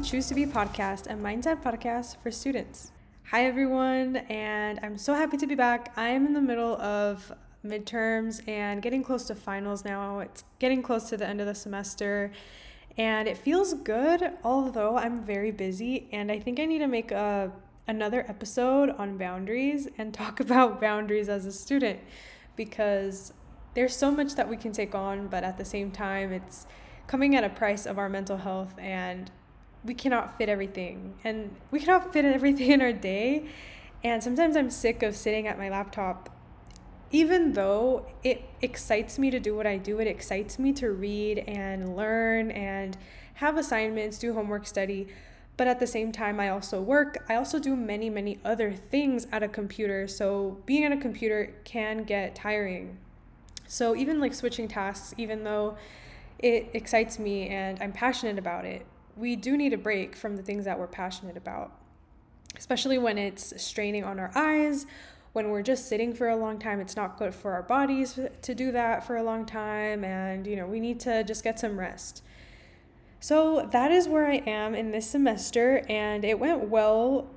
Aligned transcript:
the 0.00 0.06
Choose 0.06 0.28
to 0.28 0.34
Be 0.34 0.46
podcast, 0.46 1.10
a 1.10 1.14
mindset 1.14 1.62
podcast 1.62 2.16
for 2.22 2.30
students. 2.30 2.90
Hi, 3.24 3.44
everyone, 3.44 4.16
and 4.16 4.80
I'm 4.82 4.96
so 4.96 5.12
happy 5.12 5.36
to 5.36 5.46
be 5.46 5.54
back. 5.54 5.92
I 5.94 6.08
am 6.08 6.24
in 6.24 6.32
the 6.32 6.40
middle 6.40 6.80
of 6.80 7.30
midterms 7.64 8.46
and 8.48 8.80
getting 8.80 9.02
close 9.02 9.24
to 9.24 9.34
finals 9.34 9.84
now. 9.84 10.20
It's 10.20 10.44
getting 10.58 10.82
close 10.82 11.10
to 11.10 11.18
the 11.18 11.26
end 11.26 11.40
of 11.40 11.46
the 11.46 11.54
semester, 11.54 12.32
and 12.96 13.28
it 13.28 13.36
feels 13.36 13.74
good, 13.74 14.32
although 14.42 14.96
I'm 14.96 15.22
very 15.22 15.50
busy, 15.50 16.08
and 16.12 16.32
I 16.32 16.38
think 16.38 16.58
I 16.60 16.64
need 16.64 16.78
to 16.78 16.86
make 16.86 17.10
a 17.10 17.52
another 17.86 18.24
episode 18.26 18.90
on 18.90 19.18
boundaries 19.18 19.86
and 19.98 20.14
talk 20.22 20.40
about 20.40 20.80
boundaries 20.80 21.28
as 21.28 21.44
a 21.44 21.52
student 21.52 22.00
because 22.56 23.34
there's 23.74 23.94
so 23.94 24.10
much 24.10 24.34
that 24.36 24.48
we 24.48 24.56
can 24.56 24.72
take 24.72 24.94
on, 24.94 25.28
but 25.28 25.44
at 25.44 25.58
the 25.58 25.64
same 25.64 25.90
time, 25.90 26.32
it's 26.32 26.66
coming 27.06 27.36
at 27.36 27.44
a 27.44 27.50
price 27.50 27.84
of 27.84 27.98
our 27.98 28.08
mental 28.08 28.38
health 28.38 28.74
and 28.78 29.30
we 29.84 29.94
cannot 29.94 30.36
fit 30.36 30.48
everything 30.48 31.14
and 31.24 31.54
we 31.70 31.80
cannot 31.80 32.12
fit 32.12 32.24
everything 32.24 32.70
in 32.70 32.82
our 32.82 32.92
day. 32.92 33.46
And 34.02 34.22
sometimes 34.22 34.56
i'm 34.56 34.70
sick 34.70 35.02
of 35.02 35.16
sitting 35.16 35.46
at 35.46 35.58
my 35.58 35.68
laptop. 35.68 36.30
Even 37.12 37.54
though 37.54 38.06
it 38.22 38.44
excites 38.62 39.18
me 39.18 39.30
to 39.30 39.40
do 39.40 39.56
what 39.56 39.66
i 39.66 39.76
do 39.76 39.98
it 40.00 40.06
excites 40.06 40.58
me 40.58 40.72
to 40.74 40.90
read 40.90 41.38
and 41.40 41.96
learn 41.96 42.50
and 42.50 42.96
have 43.34 43.56
assignments 43.56 44.18
do 44.18 44.34
homework 44.34 44.66
study. 44.66 45.08
But 45.56 45.66
at 45.66 45.80
the 45.80 45.86
same 45.86 46.12
time 46.12 46.40
i 46.40 46.48
also 46.48 46.80
work. 46.80 47.24
I 47.28 47.36
also 47.36 47.58
do 47.58 47.74
many 47.76 48.10
many 48.10 48.38
other 48.44 48.72
things 48.72 49.26
at 49.32 49.42
a 49.42 49.48
computer. 49.48 50.06
So 50.08 50.58
being 50.66 50.84
at 50.84 50.92
a 50.92 50.96
computer 50.96 51.54
can 51.64 52.04
get 52.04 52.34
tiring. 52.34 52.98
So 53.66 53.94
even 53.96 54.20
like 54.20 54.34
switching 54.34 54.68
tasks 54.68 55.14
even 55.16 55.44
though 55.44 55.76
it 56.38 56.70
excites 56.72 57.18
me 57.18 57.48
and 57.48 57.80
I'm 57.82 57.92
passionate 57.92 58.38
about 58.38 58.64
it, 58.64 58.86
we 59.20 59.36
do 59.36 59.56
need 59.56 59.72
a 59.72 59.78
break 59.78 60.16
from 60.16 60.36
the 60.36 60.42
things 60.42 60.64
that 60.64 60.78
we're 60.78 60.86
passionate 60.86 61.36
about, 61.36 61.72
especially 62.56 62.98
when 62.98 63.18
it's 63.18 63.60
straining 63.62 64.02
on 64.02 64.18
our 64.18 64.32
eyes. 64.34 64.86
When 65.32 65.50
we're 65.50 65.62
just 65.62 65.88
sitting 65.88 66.12
for 66.12 66.28
a 66.28 66.34
long 66.34 66.58
time, 66.58 66.80
it's 66.80 66.96
not 66.96 67.16
good 67.16 67.34
for 67.34 67.52
our 67.52 67.62
bodies 67.62 68.18
to 68.42 68.54
do 68.54 68.72
that 68.72 69.06
for 69.06 69.16
a 69.16 69.22
long 69.22 69.46
time, 69.46 70.02
and 70.02 70.44
you 70.44 70.56
know, 70.56 70.66
we 70.66 70.80
need 70.80 70.98
to 71.00 71.22
just 71.22 71.44
get 71.44 71.60
some 71.60 71.78
rest. 71.78 72.24
So 73.20 73.68
that 73.70 73.92
is 73.92 74.08
where 74.08 74.26
I 74.26 74.36
am 74.46 74.74
in 74.74 74.90
this 74.90 75.08
semester, 75.08 75.84
and 75.88 76.24
it 76.24 76.40
went 76.40 76.68
well 76.68 77.30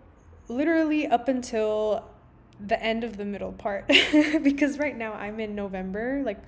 literally 0.48 1.06
up 1.06 1.28
until 1.28 2.10
the 2.60 2.82
end 2.82 3.04
of 3.04 3.18
the 3.18 3.26
middle 3.26 3.52
part 3.52 3.88
because 4.44 4.80
right 4.80 4.98
now 4.98 5.14
I'm 5.14 5.40
in 5.40 5.54
November, 5.54 6.22
like 6.26 6.40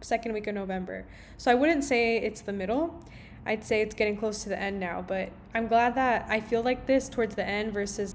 second 0.00 0.32
week 0.32 0.46
of 0.46 0.54
November. 0.54 1.06
So 1.36 1.50
I 1.50 1.54
wouldn't 1.54 1.84
say 1.84 2.18
it's 2.18 2.42
the 2.42 2.52
middle. 2.52 3.04
I'd 3.46 3.64
say 3.64 3.82
it's 3.82 3.94
getting 3.94 4.16
close 4.16 4.42
to 4.44 4.48
the 4.48 4.58
end 4.58 4.80
now, 4.80 5.04
but 5.06 5.30
I'm 5.54 5.66
glad 5.66 5.94
that 5.96 6.26
I 6.28 6.40
feel 6.40 6.62
like 6.62 6.86
this 6.86 7.08
towards 7.08 7.34
the 7.34 7.44
end 7.44 7.72
versus 7.72 8.14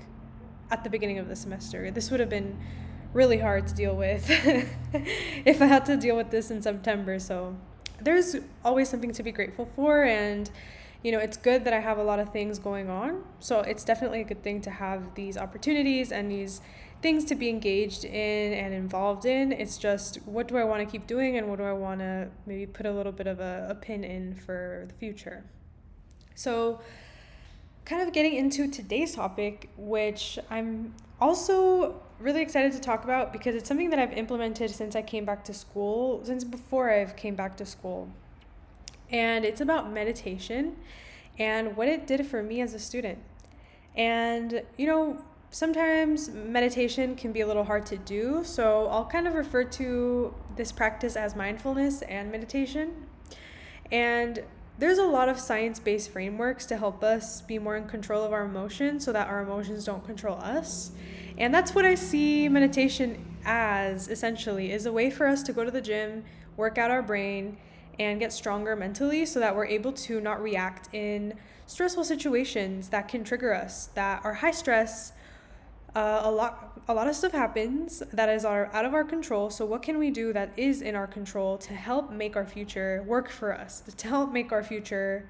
at 0.71 0.83
the 0.83 0.89
beginning 0.89 1.19
of 1.19 1.27
the 1.27 1.35
semester. 1.35 1.91
This 1.91 2.11
would 2.11 2.19
have 2.19 2.29
been 2.29 2.59
really 3.13 3.39
hard 3.39 3.67
to 3.67 3.73
deal 3.73 3.95
with 3.95 4.25
if 5.45 5.61
I 5.61 5.65
had 5.65 5.85
to 5.85 5.97
deal 5.97 6.15
with 6.15 6.31
this 6.31 6.51
in 6.51 6.61
September. 6.61 7.19
So 7.19 7.55
there's 8.01 8.35
always 8.63 8.89
something 8.89 9.11
to 9.13 9.23
be 9.23 9.31
grateful 9.31 9.69
for 9.75 10.03
and 10.03 10.49
you 11.01 11.13
know, 11.13 11.19
it's 11.19 11.37
good 11.37 11.63
that 11.63 11.73
I 11.73 11.79
have 11.79 11.97
a 11.97 12.03
lot 12.03 12.19
of 12.19 12.33
things 12.33 12.59
going 12.59 12.89
on. 12.89 13.23
So 13.39 13.61
it's 13.61 13.85
definitely 13.85 14.21
a 14.21 14.25
good 14.25 14.43
thing 14.43 14.59
to 14.61 14.69
have 14.69 15.15
these 15.15 15.37
opportunities 15.37 16.11
and 16.11 16.29
these 16.29 16.61
things 17.01 17.23
to 17.25 17.35
be 17.35 17.49
engaged 17.49 18.03
in 18.03 18.53
and 18.53 18.73
involved 18.73 19.25
in. 19.25 19.51
It's 19.51 19.77
just 19.77 20.17
what 20.25 20.47
do 20.47 20.57
I 20.57 20.63
want 20.63 20.81
to 20.81 20.91
keep 20.91 21.07
doing 21.07 21.37
and 21.37 21.47
what 21.47 21.57
do 21.57 21.63
I 21.63 21.73
want 21.73 21.99
to 22.01 22.29
maybe 22.45 22.65
put 22.65 22.85
a 22.85 22.91
little 22.91 23.11
bit 23.11 23.27
of 23.27 23.39
a, 23.39 23.67
a 23.69 23.75
pin 23.75 24.03
in 24.03 24.35
for 24.35 24.85
the 24.87 24.93
future. 24.95 25.43
So, 26.35 26.81
kind 27.85 28.01
of 28.01 28.13
getting 28.13 28.35
into 28.35 28.67
today's 28.69 29.15
topic, 29.15 29.69
which 29.75 30.37
I'm 30.49 30.93
also 31.19 32.01
really 32.19 32.41
excited 32.41 32.71
to 32.73 32.79
talk 32.79 33.03
about 33.03 33.33
because 33.33 33.55
it's 33.55 33.67
something 33.67 33.89
that 33.89 33.99
I've 33.99 34.13
implemented 34.13 34.69
since 34.69 34.95
I 34.95 35.01
came 35.01 35.25
back 35.25 35.43
to 35.45 35.53
school, 35.53 36.23
since 36.23 36.43
before 36.43 36.91
I've 36.91 37.15
came 37.15 37.35
back 37.35 37.57
to 37.57 37.65
school. 37.65 38.09
And 39.09 39.43
it's 39.43 39.61
about 39.61 39.91
meditation 39.91 40.77
and 41.37 41.75
what 41.75 41.87
it 41.87 42.05
did 42.05 42.25
for 42.27 42.43
me 42.43 42.61
as 42.61 42.73
a 42.73 42.79
student. 42.79 43.19
And, 43.95 44.61
you 44.77 44.85
know, 44.85 45.23
sometimes 45.51 46.29
meditation 46.29 47.15
can 47.15 47.31
be 47.31 47.41
a 47.41 47.47
little 47.47 47.63
hard 47.63 47.85
to 47.87 47.97
do, 47.97 48.43
so 48.43 48.87
I'll 48.87 49.05
kind 49.05 49.27
of 49.27 49.33
refer 49.33 49.63
to 49.63 50.33
this 50.55 50.71
practice 50.71 51.15
as 51.15 51.35
mindfulness 51.35 52.01
and 52.03 52.31
meditation. 52.31 53.07
And 53.91 54.43
there's 54.77 54.97
a 54.97 55.03
lot 55.03 55.27
of 55.27 55.39
science 55.39 55.79
based 55.79 56.11
frameworks 56.11 56.65
to 56.67 56.77
help 56.77 57.03
us 57.03 57.41
be 57.41 57.59
more 57.59 57.75
in 57.75 57.87
control 57.87 58.23
of 58.23 58.31
our 58.31 58.45
emotions 58.45 59.03
so 59.03 59.11
that 59.11 59.27
our 59.27 59.41
emotions 59.41 59.83
don't 59.83 60.05
control 60.05 60.37
us. 60.37 60.91
And 61.37 61.53
that's 61.53 61.75
what 61.75 61.85
I 61.85 61.95
see 61.95 62.47
meditation 62.47 63.25
as 63.45 64.07
essentially 64.07 64.71
is 64.71 64.85
a 64.85 64.91
way 64.91 65.09
for 65.09 65.27
us 65.27 65.43
to 65.43 65.53
go 65.53 65.63
to 65.63 65.71
the 65.71 65.81
gym, 65.81 66.23
work 66.55 66.77
out 66.77 66.91
our 66.91 67.01
brain, 67.01 67.57
and 67.97 68.19
get 68.19 68.31
stronger 68.31 68.75
mentally 68.75 69.25
so 69.25 69.39
that 69.39 69.55
we're 69.55 69.65
able 69.65 69.91
to 69.91 70.21
not 70.21 70.41
react 70.41 70.93
in 70.93 71.33
stressful 71.65 72.03
situations 72.03 72.89
that 72.89 73.07
can 73.07 73.23
trigger 73.23 73.53
us, 73.53 73.87
that 73.87 74.23
are 74.23 74.35
high 74.35 74.51
stress, 74.51 75.11
uh, 75.95 76.21
a 76.23 76.31
lot 76.31 76.81
a 76.87 76.93
lot 76.93 77.07
of 77.07 77.15
stuff 77.15 77.31
happens 77.31 78.01
that 78.13 78.29
is 78.29 78.43
our, 78.43 78.65
out 78.73 78.83
of 78.83 78.95
our 78.95 79.03
control. 79.03 79.51
So 79.51 79.63
what 79.63 79.83
can 79.83 79.99
we 79.99 80.09
do 80.09 80.33
that 80.33 80.51
is 80.57 80.81
in 80.81 80.95
our 80.95 81.05
control 81.05 81.57
to 81.59 81.73
help 81.73 82.11
make 82.11 82.35
our 82.35 82.45
future 82.45 83.03
work 83.05 83.29
for 83.29 83.53
us 83.53 83.81
to 83.81 84.07
help 84.07 84.31
make 84.31 84.51
our 84.51 84.63
future 84.63 85.29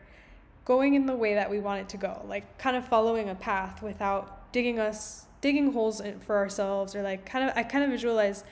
going 0.63 0.93
in 0.93 1.05
the 1.05 1.15
way 1.15 1.33
that 1.33 1.49
we 1.49 1.59
want 1.59 1.81
it 1.81 1.89
to 1.89 1.97
go? 1.97 2.21
Like 2.25 2.57
kind 2.57 2.77
of 2.77 2.87
following 2.87 3.29
a 3.29 3.35
path 3.35 3.81
without 3.81 4.51
digging 4.53 4.79
us 4.79 5.25
digging 5.41 5.73
holes 5.73 5.99
in, 5.99 6.19
for 6.21 6.37
ourselves 6.37 6.95
or 6.95 7.01
like 7.01 7.25
kind 7.25 7.49
of 7.49 7.55
i 7.55 7.63
kind 7.63 7.83
of 7.83 7.89
visualize 7.89 8.43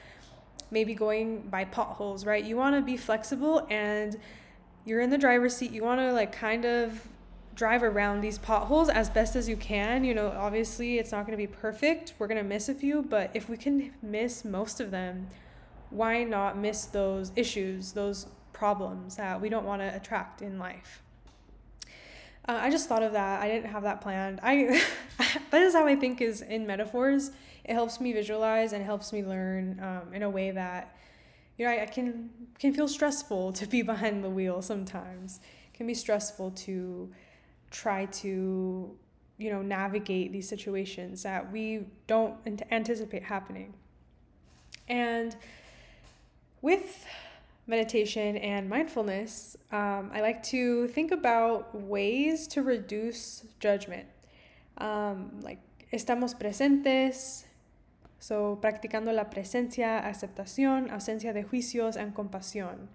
maybe 0.71 0.93
going 0.93 1.41
by 1.41 1.63
potholes 1.63 2.25
right? 2.25 2.43
You 2.43 2.57
want 2.57 2.75
to 2.75 2.81
be 2.81 2.97
flexible 2.97 3.65
and 3.69 4.17
you're 4.87 5.01
in 5.01 5.09
the 5.09 5.17
driver's 5.17 5.55
seat. 5.55 5.71
You 5.71 5.83
want 5.83 5.99
to 5.99 6.13
like 6.13 6.31
kind 6.31 6.65
of 6.65 7.05
drive 7.57 7.81
around 7.81 8.21
these 8.21 8.37
potholes 8.37 8.87
as 8.87 9.09
best 9.09 9.35
as 9.35 9.49
you 9.49 9.57
can. 9.57 10.03
You 10.03 10.13
know, 10.13 10.29
obviously 10.29 10.99
it's 10.99 11.11
not 11.11 11.25
going 11.25 11.37
to 11.37 11.37
be 11.37 11.47
perfect. 11.47 12.13
We're 12.19 12.27
going 12.27 12.37
to 12.37 12.47
miss 12.47 12.69
a 12.69 12.73
few, 12.73 13.01
but 13.01 13.31
if 13.33 13.49
we 13.49 13.57
can 13.57 13.93
miss 14.01 14.45
most 14.45 14.79
of 14.79 14.91
them, 14.91 15.27
why 15.89 16.23
not 16.23 16.57
miss 16.57 16.85
those 16.85 17.31
issues, 17.35 17.93
those 17.93 18.27
problems 18.53 19.15
that 19.15 19.41
we 19.41 19.49
don't 19.49 19.65
want 19.65 19.81
to 19.81 19.93
attract 19.95 20.41
in 20.41 20.59
life? 20.59 21.01
Uh, 22.47 22.59
I 22.61 22.69
just 22.69 22.87
thought 22.87 23.03
of 23.03 23.13
that. 23.13 23.41
I 23.41 23.47
didn't 23.47 23.71
have 23.71 23.83
that 23.83 24.01
planned. 24.01 24.39
I 24.43 24.81
that 25.51 25.61
is 25.61 25.73
how 25.73 25.87
I 25.87 25.95
think 25.95 26.21
is 26.21 26.41
in 26.41 26.67
metaphors. 26.67 27.31
It 27.65 27.73
helps 27.73 27.99
me 27.99 28.13
visualize 28.13 28.71
and 28.71 28.85
helps 28.85 29.11
me 29.11 29.23
learn 29.23 29.79
um, 29.81 30.13
in 30.13 30.23
a 30.23 30.29
way 30.29 30.51
that 30.51 30.95
you 31.57 31.65
know 31.65 31.71
I, 31.71 31.83
I 31.83 31.85
can 31.87 32.29
can 32.59 32.73
feel 32.73 32.87
stressful 32.87 33.51
to 33.53 33.65
be 33.65 33.81
behind 33.81 34.23
the 34.23 34.29
wheel 34.29 34.61
sometimes. 34.61 35.41
It 35.73 35.77
can 35.77 35.87
be 35.87 35.95
stressful 35.95 36.51
to 36.51 37.11
try 37.71 38.05
to 38.05 38.95
you 39.37 39.51
know 39.51 39.61
navigate 39.61 40.31
these 40.31 40.47
situations 40.47 41.23
that 41.23 41.51
we 41.51 41.85
don't 42.07 42.35
anticipate 42.71 43.23
happening. 43.23 43.73
And 44.87 45.35
with 46.61 47.05
meditation 47.67 48.37
and 48.37 48.69
mindfulness 48.69 49.57
um, 49.73 50.09
i 50.13 50.21
like 50.21 50.41
to 50.41 50.87
think 50.87 51.11
about 51.11 51.75
ways 51.75 52.47
to 52.47 52.61
reduce 52.63 53.45
judgment. 53.59 54.07
Um, 54.77 55.39
like 55.41 55.59
estamos 55.91 56.33
presentes 56.33 57.43
so 58.19 58.57
practicando 58.61 59.11
la 59.11 59.29
presencia 59.29 59.99
aceptación 59.99 60.89
ausencia 60.91 61.33
de 61.33 61.43
juicios 61.43 61.97
and 61.97 62.13
compasión. 62.13 62.87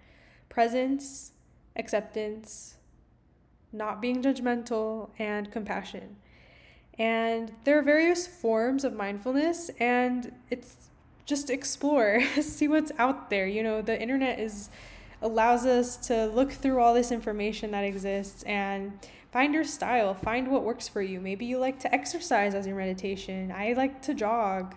Presence 0.49 1.31
acceptance 1.75 2.77
not 3.73 4.01
being 4.01 4.21
judgmental, 4.21 5.09
and 5.19 5.51
compassion. 5.51 6.15
And 6.97 7.51
there 7.63 7.79
are 7.79 7.81
various 7.81 8.27
forms 8.27 8.83
of 8.83 8.93
mindfulness, 8.93 9.69
and 9.79 10.31
it's 10.49 10.89
just 11.25 11.49
explore, 11.49 12.21
see 12.41 12.67
what's 12.67 12.91
out 12.97 13.29
there. 13.29 13.47
You 13.47 13.63
know, 13.63 13.81
the 13.81 13.99
internet 13.99 14.39
is 14.39 14.69
allows 15.21 15.65
us 15.65 15.95
to 15.95 16.25
look 16.25 16.51
through 16.51 16.81
all 16.81 16.93
this 16.93 17.09
information 17.09 17.71
that 17.71 17.85
exists 17.85 18.43
and 18.43 18.99
find 19.31 19.53
your 19.53 19.63
style, 19.63 20.13
find 20.13 20.51
what 20.51 20.63
works 20.63 20.87
for 20.89 21.01
you. 21.01 21.19
Maybe 21.21 21.45
you 21.45 21.57
like 21.57 21.79
to 21.79 21.95
exercise 21.95 22.53
as 22.53 22.67
your 22.67 22.75
meditation. 22.75 23.51
I 23.55 23.71
like 23.71 24.01
to 24.03 24.13
jog. 24.13 24.75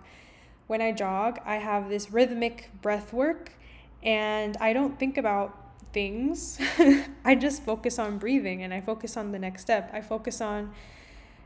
When 0.68 0.80
I 0.80 0.92
jog, 0.92 1.40
I 1.44 1.56
have 1.56 1.88
this 1.88 2.12
rhythmic 2.12 2.70
breath 2.80 3.12
work 3.12 3.52
and 4.02 4.56
I 4.58 4.72
don't 4.72 4.98
think 4.98 5.18
about 5.18 5.65
things, 5.96 6.58
I 7.24 7.34
just 7.34 7.62
focus 7.62 7.98
on 7.98 8.18
breathing 8.18 8.62
and 8.62 8.74
I 8.74 8.82
focus 8.82 9.16
on 9.16 9.32
the 9.32 9.38
next 9.38 9.62
step. 9.62 9.88
I 9.94 10.02
focus 10.02 10.42
on, 10.42 10.74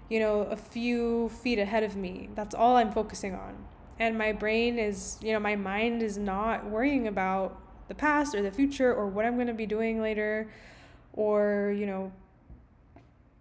you 0.08 0.18
know, 0.18 0.40
a 0.40 0.56
few 0.56 1.28
feet 1.28 1.60
ahead 1.60 1.84
of 1.84 1.94
me. 1.94 2.30
That's 2.34 2.52
all 2.52 2.74
I'm 2.74 2.90
focusing 2.90 3.32
on. 3.32 3.64
And 4.00 4.18
my 4.18 4.32
brain 4.32 4.76
is, 4.76 5.18
you 5.22 5.32
know, 5.32 5.38
my 5.38 5.54
mind 5.54 6.02
is 6.02 6.18
not 6.18 6.68
worrying 6.68 7.06
about 7.06 7.62
the 7.86 7.94
past 7.94 8.34
or 8.34 8.42
the 8.42 8.50
future 8.50 8.92
or 8.92 9.06
what 9.06 9.24
I'm 9.24 9.36
going 9.36 9.46
to 9.46 9.54
be 9.54 9.66
doing 9.66 10.02
later 10.02 10.50
or, 11.12 11.72
you 11.78 11.86
know, 11.86 12.10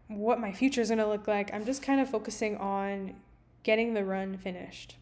what 0.09 0.39
my 0.39 0.51
future 0.51 0.81
is 0.81 0.89
going 0.89 0.99
to 0.99 1.07
look 1.07 1.27
like. 1.27 1.51
I'm 1.51 1.65
just 1.65 1.81
kind 1.81 1.99
of 1.99 2.07
focusing 2.07 2.55
on 2.57 3.15
getting 3.63 3.95
the 3.95 4.05
run 4.05 4.37
finished. 4.37 4.97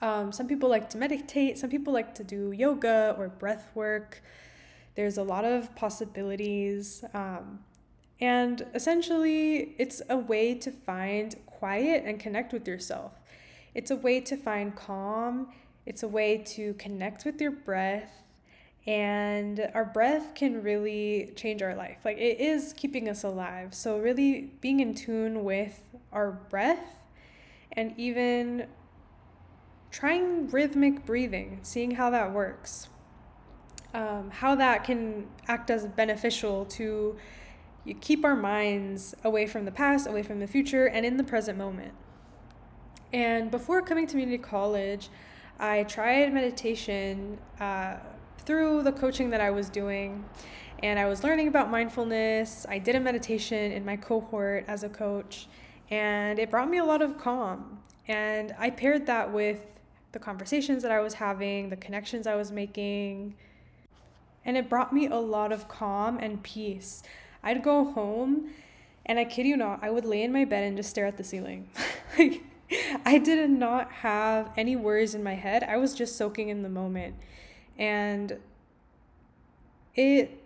Um, 0.00 0.30
some 0.30 0.46
people 0.46 0.68
like 0.68 0.90
to 0.90 0.96
meditate, 0.96 1.58
some 1.58 1.70
people 1.70 1.92
like 1.92 2.14
to 2.14 2.22
do 2.22 2.52
yoga 2.52 3.16
or 3.18 3.26
breath 3.26 3.68
work. 3.74 4.22
There's 4.94 5.18
a 5.18 5.22
lot 5.22 5.44
of 5.44 5.74
possibilities. 5.74 7.04
Um, 7.14 7.60
and 8.20 8.64
essentially, 8.74 9.74
it's 9.78 10.02
a 10.08 10.16
way 10.16 10.54
to 10.54 10.70
find 10.70 11.34
quiet 11.46 12.04
and 12.06 12.20
connect 12.20 12.52
with 12.52 12.68
yourself. 12.68 13.12
It's 13.74 13.90
a 13.90 13.96
way 13.96 14.20
to 14.20 14.36
find 14.36 14.76
calm, 14.76 15.48
it's 15.86 16.02
a 16.02 16.08
way 16.08 16.38
to 16.38 16.74
connect 16.74 17.24
with 17.24 17.40
your 17.40 17.50
breath. 17.50 18.12
And 18.86 19.70
our 19.74 19.84
breath 19.84 20.34
can 20.34 20.62
really 20.62 21.32
change 21.36 21.62
our 21.62 21.74
life. 21.74 21.98
Like 22.04 22.18
it 22.18 22.40
is 22.40 22.72
keeping 22.72 23.08
us 23.08 23.22
alive. 23.22 23.74
So, 23.74 23.98
really 23.98 24.52
being 24.60 24.80
in 24.80 24.94
tune 24.94 25.44
with 25.44 25.80
our 26.12 26.32
breath 26.32 27.06
and 27.72 27.94
even 27.96 28.66
trying 29.90 30.48
rhythmic 30.48 31.06
breathing, 31.06 31.60
seeing 31.62 31.92
how 31.92 32.10
that 32.10 32.32
works, 32.32 32.88
um, 33.94 34.30
how 34.30 34.54
that 34.54 34.84
can 34.84 35.26
act 35.48 35.70
as 35.70 35.86
beneficial 35.86 36.64
to 36.66 37.16
keep 38.00 38.24
our 38.24 38.36
minds 38.36 39.14
away 39.24 39.46
from 39.46 39.64
the 39.64 39.72
past, 39.72 40.06
away 40.06 40.22
from 40.22 40.38
the 40.40 40.46
future, 40.46 40.86
and 40.86 41.04
in 41.04 41.16
the 41.16 41.24
present 41.24 41.58
moment. 41.58 41.92
And 43.12 43.50
before 43.50 43.82
coming 43.82 44.06
to 44.06 44.12
community 44.12 44.38
college, 44.38 45.10
I 45.58 45.82
tried 45.84 46.32
meditation 46.32 47.38
uh, 47.60 47.96
through 48.38 48.82
the 48.82 48.92
coaching 48.92 49.30
that 49.30 49.40
I 49.40 49.50
was 49.50 49.68
doing. 49.68 50.24
And 50.82 50.98
I 50.98 51.06
was 51.06 51.22
learning 51.22 51.48
about 51.48 51.70
mindfulness. 51.70 52.66
I 52.68 52.78
did 52.78 52.96
a 52.96 53.00
meditation 53.00 53.70
in 53.70 53.84
my 53.84 53.96
cohort 53.96 54.64
as 54.66 54.82
a 54.82 54.88
coach, 54.88 55.46
and 55.90 56.38
it 56.38 56.50
brought 56.50 56.68
me 56.68 56.78
a 56.78 56.84
lot 56.84 57.02
of 57.02 57.18
calm. 57.18 57.78
And 58.08 58.54
I 58.58 58.70
paired 58.70 59.06
that 59.06 59.32
with 59.32 59.78
the 60.10 60.18
conversations 60.18 60.82
that 60.82 60.90
I 60.90 61.00
was 61.00 61.14
having, 61.14 61.68
the 61.68 61.76
connections 61.76 62.26
I 62.26 62.34
was 62.34 62.50
making, 62.50 63.34
and 64.44 64.56
it 64.56 64.68
brought 64.68 64.92
me 64.92 65.06
a 65.06 65.16
lot 65.16 65.52
of 65.52 65.68
calm 65.68 66.18
and 66.18 66.42
peace. 66.42 67.02
I'd 67.42 67.62
go 67.62 67.92
home, 67.92 68.50
and 69.06 69.18
I 69.18 69.24
kid 69.24 69.46
you 69.46 69.56
not, 69.56 69.80
I 69.82 69.90
would 69.90 70.04
lay 70.04 70.22
in 70.22 70.32
my 70.32 70.44
bed 70.44 70.64
and 70.64 70.76
just 70.76 70.90
stare 70.90 71.06
at 71.06 71.16
the 71.16 71.24
ceiling. 71.24 71.68
like, 72.18 72.42
I 73.04 73.18
did 73.18 73.50
not 73.50 73.90
have 73.92 74.50
any 74.56 74.76
worries 74.76 75.14
in 75.14 75.22
my 75.22 75.34
head. 75.34 75.62
I 75.62 75.76
was 75.76 75.94
just 75.94 76.16
soaking 76.16 76.48
in 76.48 76.62
the 76.62 76.68
moment. 76.68 77.16
And 77.78 78.38
it 79.94 80.42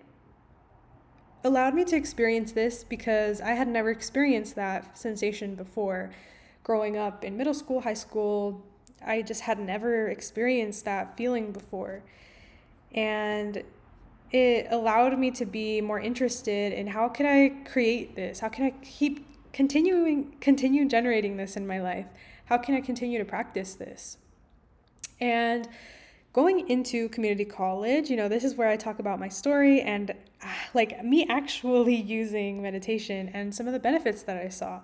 allowed 1.44 1.74
me 1.74 1.84
to 1.84 1.96
experience 1.96 2.52
this 2.52 2.82
because 2.82 3.40
I 3.40 3.50
had 3.50 3.68
never 3.68 3.90
experienced 3.90 4.56
that 4.56 4.98
sensation 4.98 5.54
before. 5.54 6.10
Growing 6.64 6.96
up 6.96 7.22
in 7.22 7.36
middle 7.36 7.54
school, 7.54 7.82
high 7.82 7.94
school, 7.94 8.64
I 9.04 9.22
just 9.22 9.42
had 9.42 9.60
never 9.60 10.08
experienced 10.08 10.84
that 10.84 11.16
feeling 11.16 11.52
before. 11.52 12.02
And 12.92 13.62
it 14.30 14.66
allowed 14.70 15.18
me 15.18 15.30
to 15.32 15.44
be 15.44 15.80
more 15.80 16.00
interested 16.00 16.72
in 16.72 16.88
how 16.88 17.08
can 17.08 17.26
I 17.26 17.68
create 17.68 18.16
this? 18.16 18.40
How 18.40 18.48
can 18.48 18.64
I 18.64 18.70
keep 18.82 19.26
continuing 19.52 20.36
continue 20.40 20.86
generating 20.86 21.36
this 21.36 21.56
in 21.56 21.66
my 21.66 21.80
life? 21.80 22.06
How 22.46 22.58
can 22.58 22.74
I 22.74 22.80
continue 22.80 23.18
to 23.18 23.24
practice 23.24 23.74
this? 23.74 24.18
And 25.20 25.68
going 26.32 26.68
into 26.68 27.08
community 27.08 27.44
college, 27.44 28.10
you 28.10 28.16
know, 28.16 28.28
this 28.28 28.44
is 28.44 28.56
where 28.56 28.68
I 28.68 28.76
talk 28.76 28.98
about 28.98 29.18
my 29.18 29.28
story 29.28 29.80
and 29.80 30.10
uh, 30.42 30.46
like 30.74 31.02
me 31.02 31.26
actually 31.28 31.96
using 32.18 32.62
meditation 32.62 33.30
and 33.32 33.54
some 33.54 33.66
of 33.66 33.72
the 33.72 33.78
benefits 33.78 34.22
that 34.24 34.36
I 34.36 34.48
saw. 34.48 34.80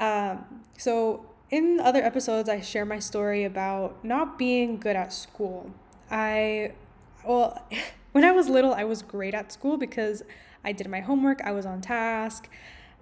Um, 0.00 0.62
so 0.78 1.26
in 1.50 1.80
other 1.80 2.02
episodes, 2.02 2.48
I 2.48 2.60
share 2.60 2.84
my 2.84 2.98
story 2.98 3.44
about 3.44 4.04
not 4.04 4.38
being 4.38 4.78
good 4.78 4.96
at 4.96 5.12
school. 5.12 5.70
I, 6.10 6.72
well, 7.24 7.62
when 8.14 8.22
I 8.22 8.30
was 8.30 8.48
little, 8.48 8.72
I 8.72 8.84
was 8.84 9.02
great 9.02 9.34
at 9.34 9.50
school 9.50 9.76
because 9.76 10.22
I 10.64 10.70
did 10.70 10.88
my 10.88 11.00
homework, 11.00 11.40
I 11.42 11.50
was 11.50 11.66
on 11.66 11.80
task. 11.80 12.48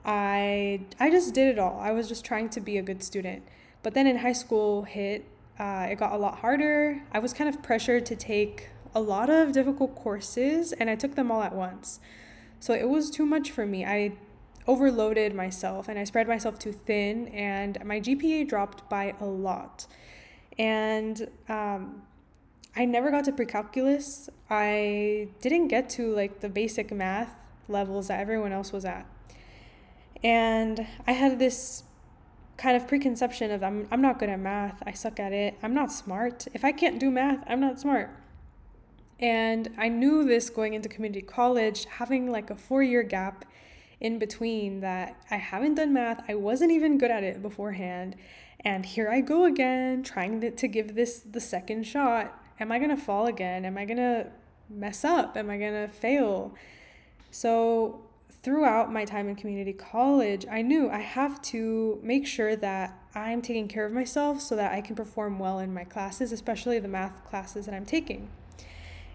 I 0.07 0.81
I 0.99 1.11
just 1.11 1.35
did 1.35 1.49
it 1.49 1.59
all. 1.59 1.79
I 1.79 1.93
was 1.93 2.09
just 2.09 2.25
trying 2.25 2.49
to 2.49 2.61
be 2.61 2.79
a 2.79 2.83
good 2.83 3.03
student. 3.03 3.43
But 3.83 3.93
then 3.93 4.07
in 4.07 4.17
high 4.17 4.33
school 4.33 4.85
hit, 4.85 5.27
uh, 5.59 5.89
it 5.91 5.97
got 5.97 6.13
a 6.13 6.17
lot 6.17 6.39
harder. 6.39 7.03
I 7.13 7.19
was 7.19 7.35
kind 7.35 7.51
of 7.51 7.63
pressured 7.63 8.07
to 8.07 8.17
take 8.17 8.71
a 8.95 9.03
lot 9.03 9.29
of 9.29 9.53
difficult 9.53 9.95
courses, 9.95 10.73
and 10.73 10.89
I 10.89 10.95
took 10.95 11.15
them 11.15 11.31
all 11.31 11.43
at 11.43 11.55
once. 11.55 12.01
So 12.59 12.73
it 12.73 12.89
was 12.89 13.11
too 13.11 13.27
much 13.27 13.51
for 13.51 13.67
me. 13.67 13.85
I 13.85 14.13
overloaded 14.67 15.35
myself 15.35 15.89
and 15.89 15.99
I 15.99 16.05
spread 16.05 16.27
myself 16.27 16.59
too 16.59 16.73
thin, 16.73 17.29
and 17.29 17.85
my 17.85 18.01
GPA 18.01 18.49
dropped 18.49 18.89
by 18.89 19.15
a 19.21 19.27
lot. 19.27 19.87
And 20.59 21.29
um, 21.51 22.03
I 22.75 22.87
never 22.87 23.11
got 23.11 23.25
to 23.25 23.33
pre-calculus. 23.33 24.31
I 24.49 25.29
didn't 25.41 25.69
get 25.69 25.91
to 25.91 26.15
like 26.15 26.41
the 26.41 26.49
basic 26.49 26.91
math 26.91 27.35
levels 27.69 28.09
that 28.09 28.21
everyone 28.21 28.53
else 28.53 28.73
was 28.73 28.85
at. 28.85 29.07
And 30.25 30.87
I 31.07 31.13
had 31.13 31.39
this 31.39 31.85
kind 32.57 32.77
of 32.77 32.87
preconception 32.89 33.51
of 33.51 33.63
I'm 33.63 33.89
I'm 33.91 34.01
not 34.01 34.19
good 34.19 34.29
at 34.29 34.39
math. 34.39 34.83
I 34.87 34.93
suck 34.93 35.21
at 35.21 35.33
it. 35.33 35.59
I'm 35.63 35.75
not 35.75 35.93
smart. 35.93 36.47
If 36.55 36.65
I 36.65 36.73
can't 36.73 36.99
do 36.99 37.11
math, 37.11 37.45
I'm 37.47 37.61
not 37.61 37.79
smart. 37.81 38.11
And 39.21 39.69
I 39.79 39.89
knew 39.89 40.25
this 40.25 40.49
going 40.51 40.75
into 40.75 40.89
community 40.89 41.23
college, 41.23 41.85
having 41.85 42.31
like 42.31 42.51
a 42.51 42.55
4-year 42.55 43.05
gap 43.05 43.45
in 44.01 44.19
between 44.19 44.81
that 44.81 45.17
I 45.31 45.37
haven't 45.37 45.75
done 45.75 45.93
math. 45.93 46.25
I 46.29 46.35
wasn't 46.35 46.73
even 46.73 46.99
good 46.99 47.11
at 47.11 47.23
it 47.23 47.41
beforehand. 47.41 48.17
And 48.61 48.85
here 48.85 49.09
I 49.09 49.21
go 49.21 49.45
again 49.45 50.03
trying 50.03 50.41
to, 50.41 50.51
to 50.51 50.69
give 50.69 50.95
this 50.95 51.21
the 51.21 51.41
second 51.41 51.85
shot 51.85 52.42
am 52.63 52.73
I 52.73 52.79
going 52.79 52.91
to 52.91 52.97
fall 52.97 53.27
again? 53.27 53.65
Am 53.65 53.77
I 53.77 53.85
going 53.85 53.99
to 53.99 54.29
mess 54.71 55.05
up? 55.05 55.37
Am 55.37 55.51
I 55.51 55.59
going 55.59 55.75
to 55.75 55.89
fail? 55.89 56.55
So, 57.31 58.01
throughout 58.43 58.93
my 58.93 59.05
time 59.05 59.29
in 59.29 59.37
community 59.37 59.73
college, 59.73 60.47
I 60.51 60.63
knew 60.63 60.89
I 60.89 60.99
have 60.99 61.41
to 61.43 62.01
make 62.03 62.27
sure 62.27 62.57
that 62.57 62.99
I'm 63.15 63.43
taking 63.43 63.69
care 63.69 63.85
of 63.85 63.93
myself 63.93 64.41
so 64.41 64.57
that 64.57 64.73
I 64.73 64.81
can 64.81 64.97
perform 64.97 65.39
well 65.39 65.59
in 65.59 65.73
my 65.73 65.85
classes, 65.85 66.33
especially 66.33 66.79
the 66.79 66.89
math 66.89 67.25
classes 67.29 67.67
that 67.67 67.75
I'm 67.75 67.85
taking. 67.85 68.29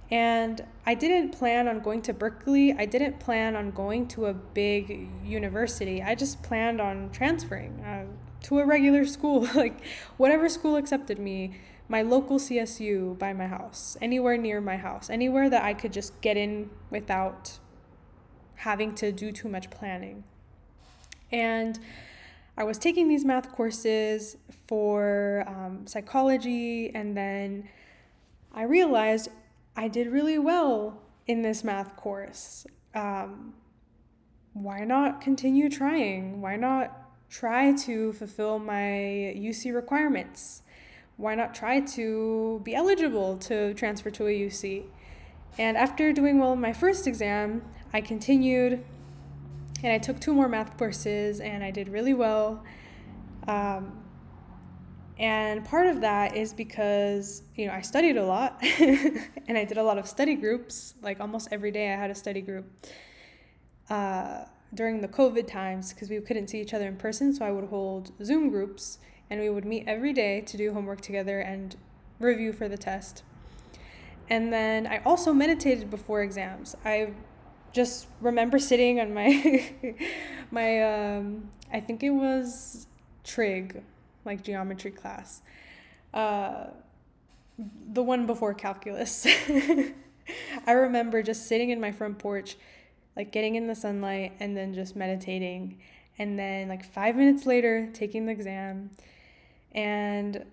And 0.09 0.65
I 0.85 0.93
didn't 0.93 1.31
plan 1.31 1.67
on 1.67 1.81
going 1.81 2.01
to 2.03 2.13
Berkeley. 2.13 2.71
I 2.71 2.85
didn't 2.85 3.19
plan 3.19 3.57
on 3.57 3.71
going 3.71 4.07
to 4.09 4.27
a 4.27 4.33
big 4.33 5.09
university. 5.25 6.01
I 6.01 6.15
just 6.15 6.41
planned 6.43 6.79
on 6.79 7.09
transferring 7.11 7.81
uh, 7.81 8.05
to 8.43 8.59
a 8.59 8.65
regular 8.65 9.05
school, 9.05 9.47
like 9.55 9.81
whatever 10.15 10.47
school 10.47 10.77
accepted 10.77 11.19
me 11.19 11.59
my 11.89 12.01
local 12.01 12.37
CSU 12.37 13.17
by 13.17 13.33
my 13.33 13.47
house, 13.47 13.97
anywhere 14.01 14.37
near 14.37 14.59
my 14.59 14.77
house, 14.77 15.09
anywhere 15.09 15.49
that 15.49 15.63
I 15.63 15.73
could 15.73 15.93
just 15.93 16.19
get 16.21 16.35
in 16.35 16.69
without 16.89 17.59
having 18.55 18.93
to 18.95 19.11
do 19.11 19.31
too 19.31 19.47
much 19.47 19.69
planning. 19.69 20.23
And 21.31 21.79
I 22.57 22.63
was 22.63 22.77
taking 22.77 23.07
these 23.07 23.23
math 23.23 23.51
courses 23.51 24.37
for 24.67 25.43
um, 25.47 25.85
psychology, 25.85 26.91
and 26.93 27.15
then 27.15 27.69
I 28.53 28.63
realized 28.63 29.29
I 29.75 29.87
did 29.87 30.07
really 30.07 30.39
well 30.39 31.01
in 31.27 31.41
this 31.41 31.63
math 31.63 31.95
course. 31.95 32.65
Um, 32.95 33.53
why 34.53 34.79
not 34.79 35.21
continue 35.21 35.69
trying? 35.69 36.41
Why 36.41 36.55
not 36.55 36.99
try 37.29 37.73
to 37.73 38.13
fulfill 38.13 38.57
my 38.57 39.35
UC 39.37 39.73
requirements? 39.73 40.63
Why 41.17 41.33
not 41.33 41.53
try 41.53 41.79
to 41.79 42.61
be 42.63 42.75
eligible 42.75 43.37
to 43.37 43.73
transfer 43.73 44.09
to 44.11 44.27
a 44.27 44.29
UC? 44.29 44.85
And 45.57 45.75
after 45.75 46.13
doing 46.13 46.39
well 46.39 46.53
in 46.53 46.61
my 46.61 46.73
first 46.73 47.07
exam, 47.07 47.63
I 47.91 48.01
continued 48.01 48.83
and 49.83 49.91
I 49.91 49.97
took 49.97 50.19
two 50.19 50.33
more 50.33 50.47
math 50.47 50.77
courses 50.77 51.39
and 51.39 51.63
I 51.63 51.71
did 51.71 51.89
really 51.89 52.13
well. 52.13 52.63
Um, 53.47 54.03
and 55.19 55.65
part 55.65 55.87
of 55.87 56.01
that 56.01 56.35
is 56.37 56.53
because, 56.53 57.41
you 57.55 57.65
know, 57.65 57.73
I 57.73 57.81
studied 57.81 58.17
a 58.17 58.25
lot 58.25 58.59
and 58.79 59.57
I 59.57 59.65
did 59.65 59.77
a 59.77 59.83
lot 59.83 59.97
of 59.97 60.07
study 60.07 60.35
groups. 60.35 60.93
Like 61.01 61.19
almost 61.19 61.47
every 61.51 61.71
day 61.71 61.91
I 61.91 61.95
had 61.95 62.11
a 62.11 62.15
study 62.15 62.41
group 62.41 62.65
uh, 63.89 64.45
during 64.73 65.01
the 65.01 65.07
COVID 65.07 65.47
times 65.47 65.93
because 65.93 66.09
we 66.09 66.19
couldn't 66.21 66.49
see 66.49 66.61
each 66.61 66.75
other 66.75 66.87
in 66.87 66.97
person. 66.97 67.33
So 67.33 67.45
I 67.45 67.51
would 67.51 67.69
hold 67.69 68.11
Zoom 68.23 68.49
groups 68.49 68.99
and 69.29 69.39
we 69.39 69.49
would 69.49 69.65
meet 69.65 69.83
every 69.87 70.13
day 70.13 70.41
to 70.41 70.57
do 70.57 70.73
homework 70.73 71.01
together 71.01 71.39
and 71.39 71.75
review 72.19 72.53
for 72.53 72.67
the 72.67 72.77
test. 72.77 73.23
And 74.29 74.51
then 74.51 74.87
I 74.87 75.01
also 75.05 75.33
meditated 75.33 75.89
before 75.89 76.21
exams. 76.21 76.75
I 76.83 77.11
just 77.71 78.07
remember 78.21 78.59
sitting 78.59 78.99
on 78.99 79.13
my 79.13 79.69
my 80.51 80.81
um, 80.83 81.49
I 81.71 81.79
think 81.79 82.03
it 82.03 82.09
was 82.09 82.87
trig, 83.23 83.83
like 84.25 84.43
geometry 84.43 84.91
class. 84.91 85.41
Uh, 86.13 86.67
the 87.91 88.03
one 88.03 88.25
before 88.25 88.53
calculus. 88.53 89.25
I 90.67 90.71
remember 90.71 91.23
just 91.23 91.47
sitting 91.47 91.69
in 91.69 91.79
my 91.79 91.91
front 91.91 92.19
porch, 92.19 92.57
like 93.15 93.31
getting 93.31 93.55
in 93.55 93.67
the 93.67 93.75
sunlight 93.75 94.33
and 94.39 94.55
then 94.55 94.73
just 94.73 94.95
meditating. 94.95 95.79
And 96.19 96.37
then, 96.37 96.67
like, 96.67 96.83
five 96.83 97.15
minutes 97.15 97.45
later, 97.45 97.89
taking 97.93 98.25
the 98.25 98.31
exam. 98.31 98.89
And 99.77 100.43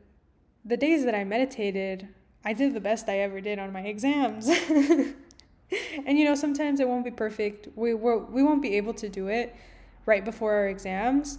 the 0.67 0.77
days 0.77 1.07
that 1.07 1.15
I 1.15 1.25
meditated, 1.25 2.09
I 2.45 2.53
did 2.53 2.75
the 2.75 2.81
best 2.81 3.09
I 3.09 3.21
ever 3.21 3.41
did 3.41 3.59
on 3.59 3.73
my 3.73 3.81
exams. 3.81 4.49
and 6.07 6.19
you 6.19 6.27
know, 6.27 6.35
sometimes 6.35 6.79
it 6.79 6.87
won't 6.87 7.07
be 7.07 7.11
perfect. 7.11 7.69
We 7.75 7.95
we 7.95 8.43
won't 8.43 8.61
be 8.61 8.77
able 8.77 8.93
to 8.95 9.09
do 9.09 9.29
it 9.29 9.57
right 10.05 10.23
before 10.23 10.53
our 10.53 10.69
exams. 10.69 11.39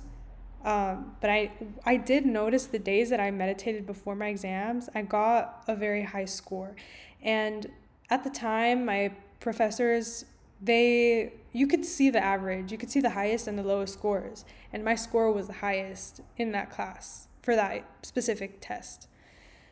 Um, 0.64 1.16
but 1.22 1.30
I 1.30 1.52
I 1.86 1.98
did 1.98 2.26
notice 2.26 2.66
the 2.66 2.80
days 2.80 3.12
that 3.12 3.20
I 3.20 3.30
meditated 3.30 3.86
before 3.86 4.16
my 4.16 4.30
exams, 4.30 4.90
I 4.96 5.04
got 5.04 5.64
a 5.68 5.76
very 5.76 6.02
high 6.02 6.26
score. 6.26 6.76
And 7.22 7.72
at 8.10 8.24
the 8.24 8.32
time, 8.32 8.84
my 8.84 9.12
professors 9.40 10.26
they 10.60 11.34
you 11.52 11.68
could 11.68 11.86
see 11.86 12.10
the 12.10 12.24
average, 12.24 12.72
you 12.72 12.80
could 12.80 12.90
see 12.90 13.00
the 13.00 13.12
highest 13.12 13.48
and 13.48 13.60
the 13.60 13.64
lowest 13.64 13.94
scores, 13.94 14.44
and 14.74 14.84
my 14.84 14.96
score 14.96 15.32
was 15.32 15.46
the 15.46 15.60
highest 15.68 16.22
in 16.36 16.52
that 16.54 16.72
class 16.72 17.28
for 17.46 17.56
that 17.56 17.86
specific 18.02 18.58
test. 18.60 19.08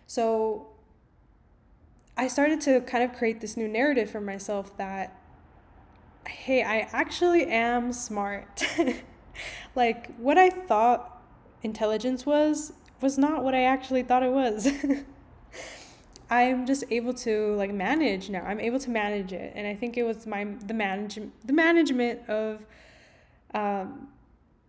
So 0.05 0.67
I 2.15 2.27
started 2.27 2.61
to 2.61 2.81
kind 2.81 3.03
of 3.03 3.17
create 3.17 3.41
this 3.41 3.57
new 3.57 3.67
narrative 3.67 4.11
for 4.11 4.21
myself 4.21 4.77
that, 4.77 5.19
hey, 6.27 6.61
I 6.61 6.87
actually 6.91 7.47
am 7.47 7.91
smart. 7.91 8.63
like, 9.75 10.15
what 10.17 10.37
I 10.37 10.51
thought 10.51 11.19
intelligence 11.63 12.27
was, 12.27 12.73
was 13.01 13.17
not 13.17 13.43
what 13.43 13.55
I 13.55 13.63
actually 13.63 14.03
thought 14.03 14.21
it 14.21 14.31
was. 14.31 14.67
I'm 16.29 16.67
just 16.67 16.83
able 16.91 17.13
to 17.15 17.55
like 17.55 17.73
manage 17.73 18.29
now. 18.29 18.43
I'm 18.43 18.59
able 18.59 18.79
to 18.79 18.89
manage 18.89 19.33
it, 19.33 19.51
and 19.55 19.67
I 19.67 19.75
think 19.75 19.97
it 19.97 20.03
was 20.03 20.25
my 20.25 20.45
the 20.65 20.73
manage 20.73 21.19
the 21.45 21.53
management 21.53 22.27
of 22.27 22.65
um, 23.53 24.07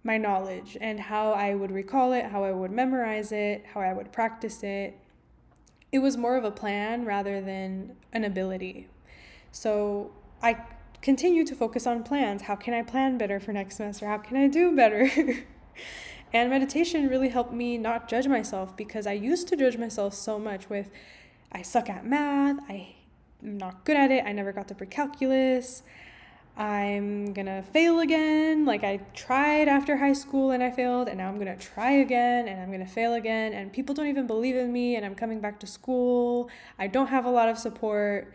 my 0.05 0.19
knowledge 0.19 0.77
and 0.81 1.01
how 1.01 1.33
I 1.33 1.55
would 1.55 1.73
recall 1.73 2.13
it, 2.13 2.27
how 2.27 2.45
I 2.45 2.53
would 2.53 2.71
memorize 2.71 3.33
it, 3.33 3.65
how 3.73 3.81
I 3.81 3.93
would 3.93 4.13
practice 4.13 4.63
it, 4.63 4.99
it 5.91 6.01
was 6.01 6.17
more 6.17 6.37
of 6.37 6.45
a 6.45 6.51
plan 6.51 7.05
rather 7.05 7.41
than 7.41 7.97
an 8.13 8.25
ability. 8.25 8.89
So 9.51 10.13
I 10.43 10.59
continue 11.01 11.45
to 11.47 11.55
focus 11.55 11.87
on 11.87 12.03
plans. 12.03 12.43
How 12.43 12.55
can 12.55 12.75
I 12.75 12.83
plan 12.83 13.17
better 13.17 13.41
for 13.41 13.53
next 13.53 13.77
semester? 13.77 14.07
How 14.07 14.19
can 14.19 14.37
I 14.37 14.47
do 14.47 14.77
better? 14.77 15.11
and 16.33 16.51
meditation 16.51 17.09
really 17.09 17.29
helped 17.31 17.53
me 17.53 17.79
not 17.79 18.09
judge 18.09 18.27
myself 18.27 18.77
because 18.77 19.07
I 19.07 19.13
used 19.13 19.49
to 19.49 19.57
judge 19.57 19.79
myself 19.79 20.15
so 20.15 20.39
much 20.39 20.69
with 20.69 20.91
I 21.53 21.63
suck 21.63 21.89
at 21.89 22.05
math, 22.05 22.59
I'm 22.69 23.57
not 23.57 23.85
good 23.85 23.97
at 23.97 24.11
it, 24.11 24.25
I 24.27 24.33
never 24.33 24.53
got 24.53 24.67
to 24.69 24.75
pre-calculus. 24.75 25.85
I'm 26.57 27.33
gonna 27.33 27.63
fail 27.63 27.99
again. 27.99 28.65
Like 28.65 28.85
I 28.85 28.99
tried 29.15 29.67
after 29.67 29.97
high 29.97 30.13
school 30.13 30.53
and 30.53 30.63
I 30.63 30.71
failed, 30.71 31.09
and 31.09 31.19
now 31.19 31.29
I'm 31.29 31.39
gonna 31.39 31.57
try 31.57 31.93
again 31.93 32.47
and 32.47 32.61
I'm 32.61 32.71
gonna 32.71 32.87
fail 32.87 33.15
again. 33.15 33.53
And 33.53 33.73
people 33.73 33.95
don't 33.95 34.07
even 34.07 34.27
believe 34.27 34.57
in 34.57 34.73
me, 34.73 34.97
and 34.97 35.05
I'm 35.05 35.15
coming 35.15 35.41
back 35.41 35.59
to 35.61 35.67
school. 35.67 36.49
I 36.79 36.87
don't 36.87 37.09
have 37.09 37.25
a 37.25 37.31
lot 37.31 37.49
of 37.49 37.59
support. 37.59 38.33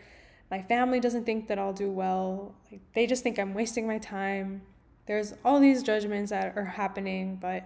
My 0.52 0.62
family 0.64 1.00
doesn't 1.00 1.26
think 1.26 1.48
that 1.48 1.60
I'll 1.60 1.74
do 1.74 1.92
well. 1.92 2.56
Like, 2.72 2.82
they 2.94 3.06
just 3.06 3.24
think 3.24 3.38
I'm 3.38 3.54
wasting 3.54 3.88
my 3.88 4.00
time. 4.00 4.64
There's 5.06 5.34
all 5.46 5.60
these 5.60 5.84
judgments 5.84 6.32
that 6.32 6.58
are 6.58 6.66
happening, 6.66 7.38
but 7.40 7.64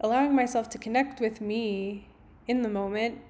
allowing 0.00 0.34
myself 0.34 0.68
to 0.70 0.78
connect 0.78 1.20
with 1.20 1.40
me 1.40 2.08
in 2.46 2.62
the 2.62 2.68
moment 2.68 3.20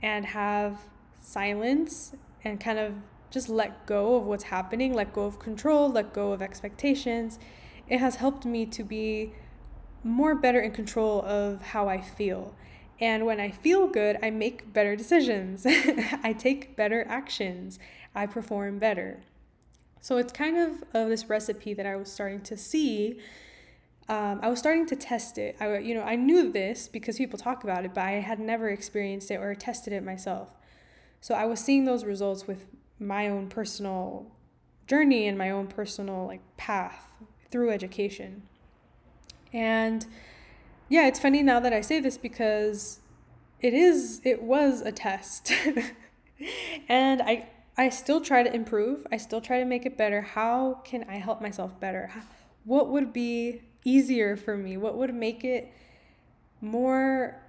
and 0.00 0.26
have 0.26 0.78
silence 1.20 2.14
and 2.44 2.60
kind 2.60 2.78
of 2.78 2.94
just 3.30 3.48
let 3.48 3.86
go 3.86 4.16
of 4.16 4.26
what's 4.26 4.44
happening, 4.44 4.92
let 4.92 5.12
go 5.12 5.24
of 5.24 5.38
control, 5.38 5.88
let 5.88 6.12
go 6.12 6.32
of 6.32 6.42
expectations. 6.42 7.38
It 7.88 7.98
has 7.98 8.16
helped 8.16 8.44
me 8.44 8.66
to 8.66 8.82
be 8.84 9.32
more 10.02 10.34
better 10.34 10.60
in 10.60 10.72
control 10.72 11.22
of 11.22 11.62
how 11.62 11.88
I 11.88 12.00
feel. 12.00 12.54
And 13.00 13.24
when 13.24 13.40
I 13.40 13.50
feel 13.50 13.86
good, 13.86 14.18
I 14.22 14.30
make 14.30 14.72
better 14.72 14.94
decisions. 14.94 15.64
I 15.66 16.34
take 16.38 16.76
better 16.76 17.06
actions. 17.08 17.78
I 18.14 18.26
perform 18.26 18.78
better. 18.78 19.20
So 20.00 20.16
it's 20.16 20.32
kind 20.32 20.56
of, 20.56 20.84
of 20.94 21.08
this 21.08 21.26
recipe 21.26 21.74
that 21.74 21.86
I 21.86 21.96
was 21.96 22.10
starting 22.10 22.40
to 22.42 22.56
see. 22.56 23.18
Um, 24.08 24.40
I 24.42 24.48
was 24.48 24.58
starting 24.58 24.86
to 24.86 24.96
test 24.96 25.38
it. 25.38 25.56
I, 25.60 25.78
you 25.78 25.94
know, 25.94 26.02
I 26.02 26.16
knew 26.16 26.50
this 26.50 26.88
because 26.88 27.16
people 27.16 27.38
talk 27.38 27.64
about 27.64 27.84
it, 27.84 27.94
but 27.94 28.04
I 28.04 28.12
had 28.12 28.38
never 28.38 28.68
experienced 28.68 29.30
it 29.30 29.36
or 29.36 29.54
tested 29.54 29.92
it 29.92 30.02
myself. 30.02 30.56
So 31.20 31.34
I 31.34 31.44
was 31.44 31.60
seeing 31.60 31.84
those 31.84 32.04
results 32.04 32.46
with 32.46 32.66
my 33.00 33.28
own 33.28 33.48
personal 33.48 34.26
journey 34.86 35.26
and 35.26 35.38
my 35.38 35.50
own 35.50 35.66
personal 35.66 36.26
like 36.26 36.42
path 36.56 37.10
through 37.50 37.70
education. 37.70 38.42
And 39.52 40.06
yeah, 40.88 41.06
it's 41.06 41.18
funny 41.18 41.42
now 41.42 41.60
that 41.60 41.72
I 41.72 41.80
say 41.80 42.00
this 42.00 42.18
because 42.18 43.00
it 43.60 43.74
is 43.74 44.20
it 44.24 44.42
was 44.42 44.80
a 44.82 44.92
test. 44.92 45.52
and 46.88 47.22
I 47.22 47.48
I 47.76 47.88
still 47.88 48.20
try 48.20 48.42
to 48.42 48.54
improve. 48.54 49.06
I 49.10 49.16
still 49.16 49.40
try 49.40 49.58
to 49.58 49.64
make 49.64 49.86
it 49.86 49.96
better. 49.96 50.20
How 50.20 50.82
can 50.84 51.04
I 51.08 51.16
help 51.16 51.40
myself 51.40 51.78
better? 51.80 52.12
What 52.64 52.90
would 52.90 53.12
be 53.12 53.62
easier 53.84 54.36
for 54.36 54.56
me? 54.56 54.76
What 54.76 54.96
would 54.98 55.14
make 55.14 55.44
it 55.44 55.72
more 56.60 57.40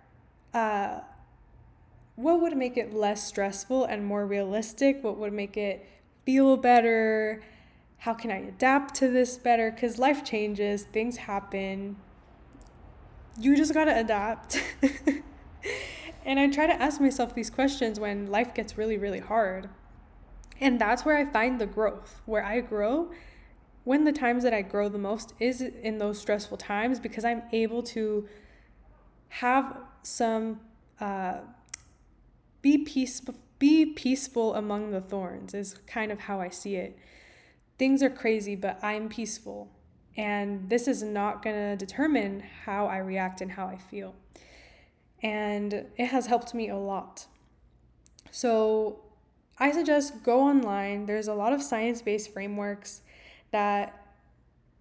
uh 0.54 1.02
what 2.22 2.42
would 2.42 2.56
make 2.56 2.78
it 2.78 2.94
less 2.94 3.26
stressful 3.26 3.86
and 3.86 4.06
more 4.06 4.26
realistic? 4.26 5.04
What 5.04 5.18
would 5.18 5.34
make 5.34 5.58
it 5.58 5.86
feel 6.26 6.56
better? 6.58 7.42
How 7.98 8.14
can 8.14 8.32
I 8.32 8.38
adapt 8.38 8.96
to 8.96 9.08
this 9.08 9.38
better? 9.38 9.72
Because 9.72 9.98
life 9.98 10.24
changes, 10.24 10.84
things 10.84 11.18
happen. 11.18 11.98
You 13.40 13.56
just 13.56 13.74
gotta 13.74 13.98
adapt. 13.98 14.62
and 16.26 16.40
I 16.40 16.50
try 16.50 16.68
to 16.68 16.74
ask 16.74 17.02
myself 17.02 17.34
these 17.34 17.50
questions 17.50 18.00
when 18.00 18.28
life 18.28 18.54
gets 18.54 18.78
really, 18.78 18.98
really 18.98 19.20
hard. 19.20 19.70
And 20.60 20.80
that's 20.80 21.04
where 21.04 21.18
I 21.18 21.26
find 21.26 21.60
the 21.60 21.66
growth. 21.66 22.22
Where 22.26 22.46
I 22.46 22.62
grow, 22.62 23.12
when 23.84 24.04
the 24.04 24.12
times 24.12 24.44
that 24.44 24.54
I 24.54 24.62
grow 24.62 24.90
the 24.90 25.00
most 25.00 25.34
is 25.40 25.62
in 25.62 25.98
those 25.98 26.20
stressful 26.20 26.58
times 26.58 27.00
because 27.00 27.26
I'm 27.26 27.42
able 27.52 27.82
to 27.84 28.28
have 29.30 29.78
some. 30.04 30.60
Uh, 31.00 31.40
be 32.62 32.78
peaceful 32.80 33.36
be 33.62 33.86
peaceful 33.86 34.56
among 34.56 34.90
the 34.90 35.00
thorns 35.00 35.54
is 35.54 35.76
kind 35.86 36.12
of 36.12 36.22
how 36.22 36.42
I 36.42 36.50
see 36.50 36.78
it. 36.78 36.98
Things 37.78 38.02
are 38.02 38.10
crazy, 38.10 38.56
but 38.56 38.84
I'm 38.84 39.08
peaceful. 39.08 39.70
And 40.18 40.68
this 40.68 40.88
is 40.88 41.04
not 41.04 41.44
going 41.44 41.56
to 41.56 41.76
determine 41.78 42.44
how 42.66 42.88
I 42.88 42.98
react 42.98 43.40
and 43.40 43.52
how 43.52 43.68
I 43.68 43.78
feel. 43.78 44.16
And 45.22 45.86
it 45.96 46.08
has 46.08 46.26
helped 46.26 46.56
me 46.56 46.70
a 46.70 46.76
lot. 46.76 47.28
So 48.32 49.04
I 49.60 49.72
suggest 49.72 50.24
go 50.24 50.42
online. 50.42 51.06
There's 51.06 51.28
a 51.28 51.34
lot 51.36 51.54
of 51.54 51.62
science 51.62 52.02
based 52.02 52.34
frameworks 52.34 53.02
that, 53.52 54.08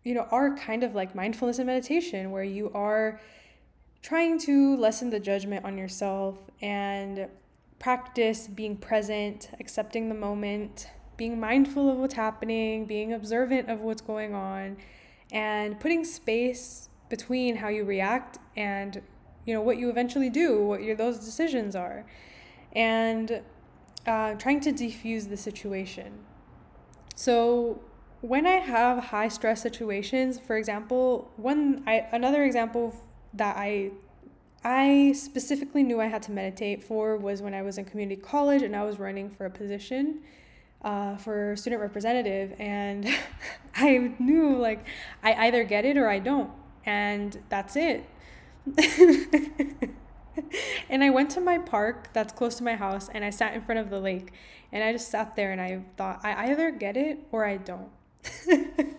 you 0.05 0.15
know, 0.15 0.27
are 0.31 0.57
kind 0.57 0.83
of 0.83 0.95
like 0.95 1.15
mindfulness 1.15 1.59
and 1.59 1.67
meditation, 1.67 2.31
where 2.31 2.45
you 2.45 2.71
are 2.73 3.21
trying 4.01 4.39
to 4.39 4.75
lessen 4.79 5.11
the 5.11 5.21
judgment 5.21 5.67
on 5.67 5.77
yourself 5.77 6.39
and 6.63 7.29
practice 7.81 8.47
being 8.47 8.77
present, 8.77 9.51
accepting 9.59 10.09
the 10.09 10.15
moment, 10.15 10.87
being 11.17 11.41
mindful 11.41 11.91
of 11.91 11.97
what's 11.97 12.15
happening, 12.15 12.87
being 12.87 13.13
observant 13.13 13.69
of 13.69 13.81
what's 13.81 14.03
going 14.03 14.35
on, 14.35 14.77
and 15.33 15.81
putting 15.81 16.05
space 16.05 16.89
between 17.09 17.57
how 17.57 17.69
you 17.69 17.85
react 17.85 18.39
and 18.57 19.03
you 19.45 19.55
know 19.55 19.63
what 19.63 19.79
you 19.79 19.91
eventually 19.91 20.31
do, 20.31 20.63
what 20.63 20.83
your 20.83 20.95
those 20.95 21.19
decisions 21.19 21.75
are, 21.75 22.05
and 22.73 23.43
uh, 24.07 24.35
trying 24.35 24.61
to 24.61 24.73
defuse 24.73 25.29
the 25.29 25.37
situation. 25.37 26.21
So 27.17 27.81
when 28.21 28.47
I 28.47 28.57
have 28.57 29.05
high 29.05 29.29
stress 29.29 29.63
situations, 29.63 30.39
for 30.39 30.57
example, 30.57 31.31
one 31.37 31.83
I, 31.87 32.07
another 32.13 32.45
example 32.45 32.95
that 33.35 33.57
I 33.57 33.93
I 34.63 35.13
specifically 35.13 35.83
knew 35.83 36.01
I 36.01 36.07
had 36.07 36.23
to 36.25 36.33
meditate 36.33 36.83
for 36.85 37.17
was 37.17 37.41
when 37.41 37.55
I 37.55 37.63
was 37.63 37.79
in 37.79 37.87
community 37.87 38.21
college 38.21 38.63
and 38.63 38.77
I 38.77 38.85
was 38.85 38.99
running 38.99 39.31
for 39.31 39.47
a 39.47 39.51
position 39.51 40.21
uh, 40.83 41.17
for 41.17 41.57
student 41.57 41.81
representative. 41.81 42.55
And 42.59 43.09
I 43.75 44.13
knew 44.19 44.57
like 44.57 44.87
I 45.23 45.47
either 45.47 45.65
get 45.65 45.85
it 45.85 45.97
or 45.97 46.09
I 46.09 46.19
don't. 46.19 46.51
And 46.85 47.43
that's 47.49 47.77
it. 47.77 48.05
and 50.89 51.03
I 51.03 51.11
went 51.11 51.31
to 51.31 51.41
my 51.41 51.59
park 51.59 52.13
that's 52.13 52.33
close 52.33 52.57
to 52.57 52.65
my 52.65 52.75
house 52.75 53.09
and 53.13 53.25
I 53.25 53.31
sat 53.31 53.55
in 53.55 53.63
front 53.63 53.79
of 53.81 53.89
the 53.91 53.99
lake 53.99 54.33
and 54.73 54.85
I 54.85 54.93
just 54.93 55.11
sat 55.11 55.37
there 55.37 55.53
and 55.53 55.61
I 55.61 55.83
thought, 55.97 56.21
I 56.23 56.51
either 56.51 56.71
get 56.71 56.97
it 56.97 57.21
or 57.33 57.45
I 57.45 57.57
don't. 57.57 57.89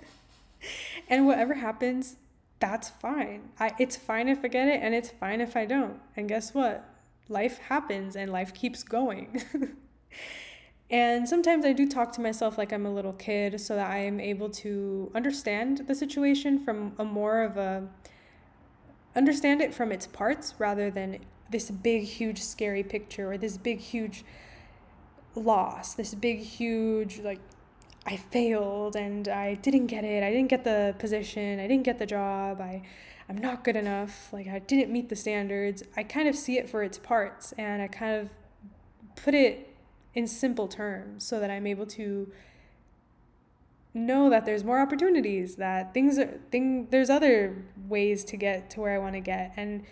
and 1.08 1.26
whatever 1.28 1.54
happens, 1.54 2.18
that's 2.62 2.90
fine. 2.90 3.50
I, 3.60 3.72
it's 3.78 3.98
fine 3.98 4.30
if 4.30 4.46
I 4.46 4.48
get 4.48 4.70
it 4.70 4.82
and 4.82 4.96
it's 4.96 5.10
fine 5.10 5.42
if 5.42 5.58
I 5.58 5.66
don't. 5.66 6.00
And 6.16 6.30
guess 6.30 6.54
what? 6.54 6.88
Life 7.28 7.58
happens 7.58 8.16
and 8.16 8.32
life 8.32 8.54
keeps 8.54 8.84
going. 8.84 9.44
And 10.92 11.28
sometimes 11.28 11.64
I 11.66 11.72
do 11.72 11.88
talk 11.88 12.12
to 12.14 12.22
myself 12.22 12.58
like 12.58 12.74
I'm 12.74 12.86
a 12.86 12.94
little 12.94 13.14
kid 13.14 13.62
so 13.62 13.76
that 13.76 13.90
I 13.90 14.00
am 14.00 14.20
able 14.20 14.50
to 14.50 15.10
understand 15.16 15.86
the 15.88 15.96
situation 15.96 16.60
from 16.60 16.94
a 17.00 17.06
more 17.06 17.44
of 17.44 17.56
a 17.56 17.88
understand 19.16 19.62
it 19.62 19.74
from 19.74 19.94
its 19.94 20.06
parts 20.06 20.54
rather 20.60 20.92
than 20.92 21.20
this 21.50 21.72
big 21.72 22.04
huge 22.04 22.42
scary 22.42 22.84
picture 22.84 23.32
or 23.32 23.38
this 23.38 23.58
big 23.58 23.80
huge 23.80 24.26
loss, 25.34 25.94
this 25.94 26.14
big 26.14 26.40
huge 26.40 27.20
like 27.20 27.40
I 28.06 28.18
failed 28.18 28.96
and 28.96 29.28
I 29.28 29.56
didn't 29.56 29.88
get 29.88 30.04
it. 30.04 30.24
I 30.24 30.32
didn't 30.32 30.50
get 30.50 30.64
the 30.64 30.96
position. 30.98 31.60
I 31.60 31.68
didn't 31.68 31.84
get 31.84 32.00
the 32.00 32.06
job. 32.06 32.60
I 32.62 32.84
I'm 33.30 33.38
not 33.38 33.64
good 33.64 33.76
enough. 33.76 34.34
Like 34.34 34.48
I 34.48 34.60
didn't 34.60 34.92
meet 34.92 35.10
the 35.10 35.16
standards. 35.16 35.84
I 35.96 36.04
kind 36.04 36.28
of 36.28 36.36
see 36.36 36.58
it 36.58 36.70
for 36.70 36.84
its 36.84 36.98
parts 36.98 37.54
and 37.58 37.82
I 37.82 37.88
kind 37.88 38.22
of 38.22 38.30
put 39.16 39.34
it 39.34 39.76
in 40.14 40.28
simple 40.28 40.68
terms 40.68 41.24
so 41.24 41.40
that 41.40 41.50
I'm 41.50 41.66
able 41.66 41.86
to 41.88 42.32
know 43.94 44.30
that 44.30 44.46
there's 44.46 44.64
more 44.64 44.80
opportunities, 44.80 45.56
that 45.56 45.94
things 45.94 46.18
are 46.18 46.40
thing 46.50 46.88
there's 46.90 47.10
other 47.10 47.64
ways 47.88 48.24
to 48.26 48.38
get 48.38 48.70
to 48.72 48.82
where 48.82 48.96
I 48.96 48.98
want 48.98 49.14
to 49.14 49.22
get 49.22 49.54
and 49.58 49.84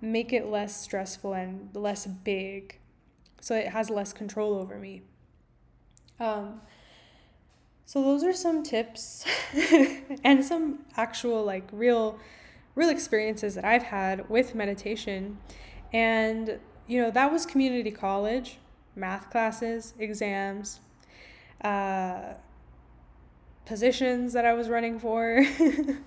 make 0.00 0.32
it 0.32 0.46
less 0.46 0.78
stressful 0.80 1.32
and 1.32 1.70
less 1.74 2.06
big 2.06 2.78
so 3.40 3.54
it 3.54 3.68
has 3.68 3.88
less 3.90 4.12
control 4.12 4.54
over 4.54 4.78
me. 4.78 5.02
Um, 6.18 6.60
so 7.92 8.02
those 8.02 8.24
are 8.24 8.32
some 8.32 8.62
tips 8.62 9.22
and 10.24 10.42
some 10.42 10.78
actual 10.96 11.44
like 11.44 11.68
real 11.72 12.18
real 12.74 12.88
experiences 12.88 13.54
that 13.54 13.66
I've 13.66 13.82
had 13.82 14.30
with 14.30 14.54
meditation. 14.54 15.36
And 15.92 16.58
you 16.86 17.02
know, 17.02 17.10
that 17.10 17.30
was 17.30 17.44
community 17.44 17.90
college 17.90 18.56
math 18.96 19.28
classes, 19.30 19.92
exams, 19.98 20.80
uh, 21.62 22.32
positions 23.66 24.32
that 24.32 24.46
I 24.46 24.54
was 24.54 24.70
running 24.70 24.98
for, 24.98 25.44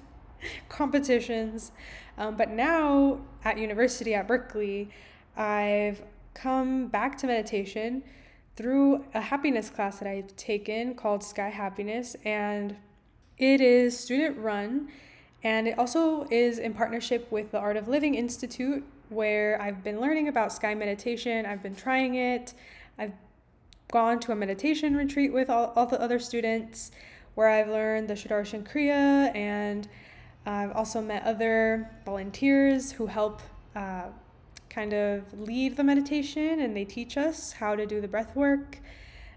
competitions. 0.69 1.71
Um, 2.17 2.35
but 2.35 2.49
now 2.49 3.19
at 3.43 3.59
university 3.59 4.15
at 4.15 4.27
Berkeley, 4.27 4.89
I've 5.37 6.01
come 6.33 6.87
back 6.87 7.15
to 7.19 7.27
meditation 7.27 8.01
through 8.55 9.05
a 9.13 9.21
happiness 9.21 9.69
class 9.69 9.99
that 9.99 10.07
I've 10.07 10.35
taken 10.35 10.95
called 10.95 11.23
Sky 11.23 11.49
Happiness. 11.49 12.15
And 12.23 12.77
it 13.37 13.61
is 13.61 13.99
student 13.99 14.37
run. 14.37 14.89
And 15.43 15.67
it 15.67 15.77
also 15.77 16.27
is 16.31 16.57
in 16.57 16.73
partnership 16.73 17.31
with 17.31 17.51
the 17.51 17.59
Art 17.59 17.77
of 17.77 17.87
Living 17.87 18.15
Institute, 18.15 18.83
where 19.09 19.61
I've 19.61 19.83
been 19.83 19.99
learning 19.99 20.27
about 20.27 20.51
sky 20.51 20.73
meditation. 20.73 21.45
I've 21.45 21.61
been 21.61 21.75
trying 21.75 22.15
it. 22.15 22.53
I've 22.97 23.13
gone 23.91 24.19
to 24.21 24.31
a 24.31 24.35
meditation 24.35 24.95
retreat 24.95 25.31
with 25.31 25.49
all, 25.49 25.73
all 25.75 25.85
the 25.85 26.01
other 26.01 26.17
students 26.17 26.91
where 27.35 27.49
I've 27.49 27.67
learned 27.67 28.07
the 28.07 28.13
Sudarshan 28.13 28.63
Kriya 28.63 29.35
and 29.35 29.87
I've 30.45 30.71
also 30.71 31.01
met 31.01 31.23
other 31.23 31.89
volunteers 32.05 32.91
who 32.91 33.07
help 33.07 33.41
uh, 33.75 34.05
kind 34.75 34.93
of 34.93 35.23
lead 35.39 35.77
the 35.77 35.83
meditation 35.83 36.59
and 36.59 36.75
they 36.75 36.83
teach 36.83 37.17
us 37.17 37.53
how 37.53 37.75
to 37.75 37.85
do 37.85 38.01
the 38.01 38.07
breath 38.07 38.35
work. 38.35 38.79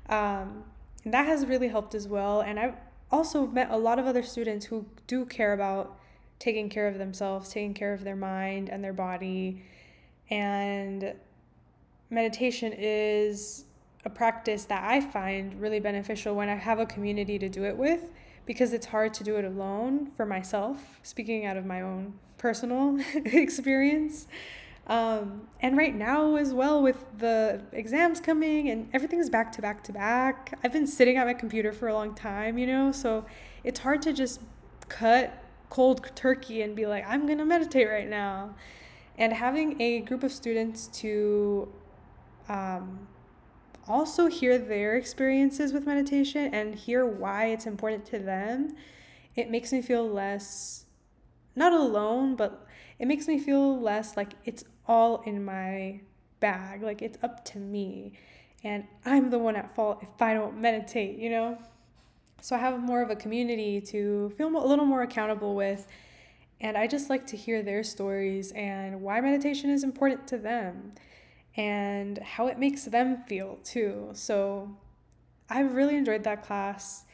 Um, 0.08 0.64
and 1.04 1.14
that 1.14 1.26
has 1.26 1.46
really 1.46 1.68
helped 1.68 1.94
as 1.94 2.08
well. 2.08 2.40
And 2.40 2.58
I've 2.58 2.74
also 3.12 3.46
met 3.46 3.70
a 3.70 3.76
lot 3.76 4.00
of 4.00 4.06
other 4.06 4.24
students 4.24 4.66
who 4.66 4.84
do 5.06 5.24
care 5.24 5.52
about 5.52 5.96
taking 6.40 6.68
care 6.68 6.88
of 6.88 6.98
themselves, 6.98 7.50
taking 7.50 7.72
care 7.72 7.94
of 7.94 8.02
their 8.02 8.16
mind 8.16 8.68
and 8.68 8.82
their 8.82 8.92
body. 8.92 9.62
And 10.28 11.14
meditation 12.10 12.74
is 12.76 13.64
a 14.04 14.10
practice 14.10 14.64
that 14.64 14.82
I 14.84 15.00
find 15.00 15.60
really 15.60 15.80
beneficial 15.80 16.34
when 16.34 16.48
I 16.48 16.56
have 16.56 16.80
a 16.80 16.86
community 16.86 17.38
to 17.38 17.48
do 17.48 17.64
it 17.64 17.76
with 17.76 18.10
because 18.44 18.72
it's 18.72 18.86
hard 18.86 19.14
to 19.14 19.24
do 19.24 19.36
it 19.36 19.44
alone 19.44 20.10
for 20.16 20.26
myself, 20.26 20.98
speaking 21.02 21.46
out 21.46 21.56
of 21.56 21.64
my 21.64 21.82
own 21.82 22.14
personal 22.38 22.98
experience. 23.14 24.26
Um, 24.88 25.48
and 25.60 25.76
right 25.76 25.94
now, 25.94 26.36
as 26.36 26.54
well, 26.54 26.82
with 26.82 27.04
the 27.18 27.60
exams 27.72 28.20
coming 28.20 28.70
and 28.70 28.88
everything's 28.94 29.28
back 29.28 29.52
to 29.52 29.62
back 29.62 29.84
to 29.84 29.92
back, 29.92 30.58
I've 30.64 30.72
been 30.72 30.86
sitting 30.86 31.18
at 31.18 31.26
my 31.26 31.34
computer 31.34 31.72
for 31.72 31.88
a 31.88 31.94
long 31.94 32.14
time, 32.14 32.56
you 32.56 32.66
know, 32.66 32.90
so 32.90 33.26
it's 33.64 33.80
hard 33.80 34.00
to 34.02 34.14
just 34.14 34.40
cut 34.88 35.44
cold 35.68 36.10
turkey 36.14 36.62
and 36.62 36.74
be 36.74 36.86
like, 36.86 37.04
I'm 37.06 37.26
gonna 37.26 37.44
meditate 37.44 37.88
right 37.88 38.08
now. 38.08 38.54
And 39.18 39.34
having 39.34 39.80
a 39.80 40.00
group 40.00 40.22
of 40.22 40.32
students 40.32 40.86
to 41.00 41.70
um, 42.48 43.08
also 43.86 44.26
hear 44.26 44.56
their 44.56 44.96
experiences 44.96 45.74
with 45.74 45.86
meditation 45.86 46.54
and 46.54 46.74
hear 46.74 47.04
why 47.04 47.46
it's 47.46 47.66
important 47.66 48.06
to 48.06 48.18
them, 48.18 48.74
it 49.36 49.50
makes 49.50 49.70
me 49.70 49.82
feel 49.82 50.08
less, 50.08 50.86
not 51.54 51.74
alone, 51.74 52.36
but 52.36 52.66
it 52.98 53.06
makes 53.06 53.28
me 53.28 53.38
feel 53.38 53.78
less 53.78 54.16
like 54.16 54.32
it's 54.44 54.64
all 54.88 55.22
in 55.22 55.44
my 55.44 56.00
bag. 56.40 56.82
Like 56.82 57.02
it's 57.02 57.18
up 57.22 57.44
to 57.46 57.58
me. 57.58 58.14
And 58.64 58.84
I'm 59.04 59.30
the 59.30 59.38
one 59.38 59.54
at 59.54 59.74
fault 59.76 60.02
if 60.02 60.20
I 60.20 60.34
don't 60.34 60.60
meditate, 60.60 61.18
you 61.18 61.30
know? 61.30 61.58
So 62.40 62.56
I 62.56 62.58
have 62.58 62.80
more 62.80 63.02
of 63.02 63.10
a 63.10 63.16
community 63.16 63.80
to 63.82 64.32
feel 64.36 64.48
a 64.48 64.66
little 64.66 64.86
more 64.86 65.02
accountable 65.02 65.54
with. 65.54 65.86
And 66.60 66.76
I 66.76 66.88
just 66.88 67.08
like 67.08 67.26
to 67.28 67.36
hear 67.36 67.62
their 67.62 67.84
stories 67.84 68.50
and 68.52 69.00
why 69.00 69.20
meditation 69.20 69.70
is 69.70 69.84
important 69.84 70.26
to 70.28 70.38
them 70.38 70.94
and 71.56 72.18
how 72.18 72.48
it 72.48 72.58
makes 72.58 72.84
them 72.84 73.22
feel 73.28 73.58
too. 73.62 74.10
So 74.12 74.76
I've 75.50 75.74
really 75.74 75.96
enjoyed 75.96 76.24
that 76.24 76.42
class, 76.44 77.04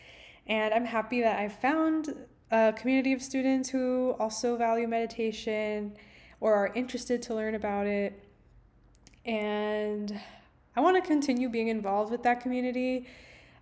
and 0.46 0.74
I'm 0.74 0.84
happy 0.84 1.20
that 1.20 1.38
I 1.38 1.48
found 1.48 2.14
a 2.50 2.72
community 2.72 3.12
of 3.12 3.22
students 3.22 3.68
who 3.68 4.16
also 4.18 4.56
value 4.56 4.88
meditation 4.88 5.96
or 6.40 6.54
are 6.54 6.72
interested 6.74 7.22
to 7.22 7.34
learn 7.34 7.54
about 7.54 7.86
it. 7.86 8.22
And 9.24 10.18
I 10.76 10.80
want 10.80 11.02
to 11.02 11.06
continue 11.06 11.48
being 11.48 11.68
involved 11.68 12.10
with 12.10 12.22
that 12.24 12.40
community 12.40 13.06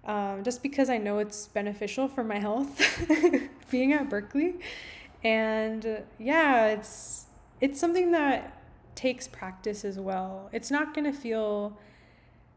um, 0.05 0.43
just 0.43 0.63
because 0.63 0.91
I 0.91 0.99
know 0.99 1.19
it's 1.19 1.49
beneficial 1.49 2.09
for 2.09 2.25
my 2.25 2.39
health 2.39 2.81
being 3.71 3.93
at 3.93 4.09
Berkeley. 4.09 4.57
And 5.23 6.03
yeah, 6.19 6.69
it's 6.69 7.27
it's 7.61 7.79
something 7.79 8.11
that 8.11 8.61
takes 8.97 9.29
practice 9.29 9.85
as 9.85 9.99
well. 9.99 10.49
It's 10.53 10.71
not 10.71 10.95
going 10.95 11.05
to 11.05 11.17
feel 11.17 11.79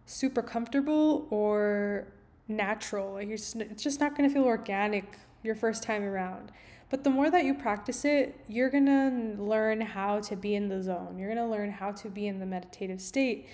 super 0.08 0.42
comfortable 0.42 1.28
or 1.30 2.08
natural. 2.48 3.22
You're 3.22 3.34
it's 3.34 3.84
just 3.84 4.00
not 4.00 4.18
going 4.18 4.28
to 4.28 4.34
feel 4.34 4.46
organic 4.46 5.20
your 5.46 5.56
first 5.56 5.84
time 5.84 6.04
around. 6.04 6.52
But 6.90 7.04
the 7.04 7.10
more 7.10 7.30
that 7.30 7.46
you 7.46 7.54
practice 7.54 8.06
it, 8.06 8.40
you're 8.48 8.70
going 8.70 8.86
to 8.86 9.42
learn 9.42 9.82
how 9.82 10.20
to 10.22 10.36
be 10.36 10.56
in 10.56 10.70
the 10.70 10.82
zone. 10.82 11.18
You're 11.18 11.34
going 11.34 11.46
to 11.46 11.52
learn 11.52 11.72
how 11.72 11.92
to 11.94 12.10
be 12.10 12.28
in 12.28 12.40
the 12.40 12.46
meditative 12.46 13.02
state. 13.02 13.48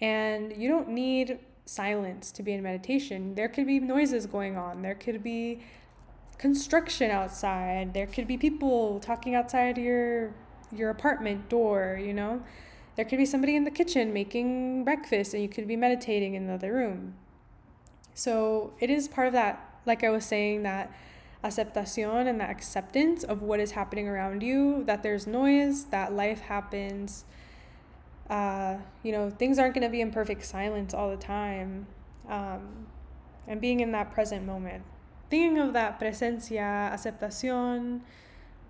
And 0.00 0.54
you 0.56 0.68
don't 0.68 0.90
need 0.90 1.38
silence 1.64 2.30
to 2.32 2.42
be 2.42 2.52
in 2.52 2.62
meditation. 2.62 3.34
There 3.34 3.48
could 3.48 3.66
be 3.66 3.80
noises 3.80 4.26
going 4.26 4.56
on. 4.56 4.82
There 4.82 4.94
could 4.94 5.22
be 5.22 5.62
construction 6.38 7.10
outside. 7.10 7.92
There 7.92 8.06
could 8.06 8.28
be 8.28 8.36
people 8.36 9.00
talking 9.00 9.34
outside 9.34 9.78
your 9.78 10.34
your 10.72 10.90
apartment 10.90 11.48
door, 11.48 11.98
you 12.02 12.12
know? 12.12 12.42
There 12.96 13.04
could 13.04 13.18
be 13.18 13.26
somebody 13.26 13.54
in 13.54 13.64
the 13.64 13.70
kitchen 13.70 14.12
making 14.12 14.84
breakfast 14.84 15.34
and 15.34 15.42
you 15.42 15.48
could 15.48 15.68
be 15.68 15.76
meditating 15.76 16.34
in 16.34 16.46
the 16.46 16.54
other 16.54 16.72
room. 16.72 17.14
So 18.14 18.72
it 18.80 18.90
is 18.90 19.06
part 19.06 19.26
of 19.26 19.32
that, 19.34 19.80
like 19.84 20.02
I 20.02 20.10
was 20.10 20.24
saying, 20.24 20.62
that 20.62 20.92
aceptación 21.44 22.26
and 22.26 22.40
that 22.40 22.50
acceptance 22.50 23.24
of 23.24 23.42
what 23.42 23.60
is 23.60 23.72
happening 23.72 24.08
around 24.08 24.42
you, 24.42 24.84
that 24.84 25.02
there's 25.02 25.26
noise, 25.26 25.84
that 25.86 26.12
life 26.12 26.40
happens. 26.40 27.24
Uh, 28.28 28.76
you 29.02 29.12
know, 29.12 29.30
things 29.30 29.58
aren't 29.58 29.74
going 29.74 29.84
to 29.84 29.90
be 29.90 30.00
in 30.00 30.10
perfect 30.10 30.44
silence 30.44 30.92
all 30.92 31.10
the 31.10 31.16
time. 31.16 31.86
Um, 32.28 32.86
and 33.46 33.60
being 33.60 33.80
in 33.80 33.92
that 33.92 34.12
present 34.12 34.44
moment. 34.44 34.82
Thinking 35.30 35.58
of 35.58 35.72
that 35.72 35.98
presencia, 35.98 36.92
aceptación, 36.92 38.00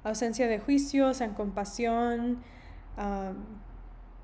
ausencia 0.05 0.49
de 0.49 0.59
juicios 0.59 1.21
and 1.21 1.37
compasión. 1.37 2.39
Um, 2.97 3.61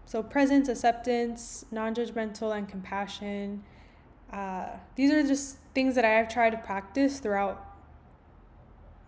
so, 0.07 0.23
presence, 0.23 0.69
acceptance, 0.69 1.65
non 1.71 1.95
judgmental, 1.95 2.57
and 2.57 2.69
compassion. 2.69 3.63
Uh, 4.33 4.67
these 4.97 5.11
are 5.11 5.23
just 5.23 5.59
things 5.75 5.95
that 5.95 6.05
I 6.05 6.11
have 6.11 6.29
tried 6.29 6.51
to 6.51 6.59
practice 6.59 7.19
throughout 7.19 7.72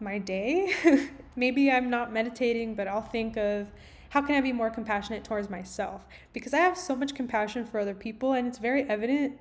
my 0.01 0.19
day. 0.19 0.75
Maybe 1.37 1.71
I'm 1.71 1.91
not 1.91 2.13
meditating, 2.13 2.75
but 2.75 2.89
I'll 2.89 3.03
think 3.03 3.37
of 3.37 3.69
how 4.11 4.23
can 4.23 4.37
I 4.37 4.41
be 4.41 4.53
more 4.53 4.71
compassionate 4.71 5.25
towards 5.25 5.51
myself? 5.51 6.07
Because 6.33 6.55
I 6.55 6.59
have 6.59 6.79
so 6.79 6.95
much 6.95 7.15
compassion 7.15 7.65
for 7.67 7.81
other 7.81 7.95
people, 7.95 8.33
and 8.33 8.47
it's 8.47 8.59
very 8.59 8.85
evident 8.85 9.39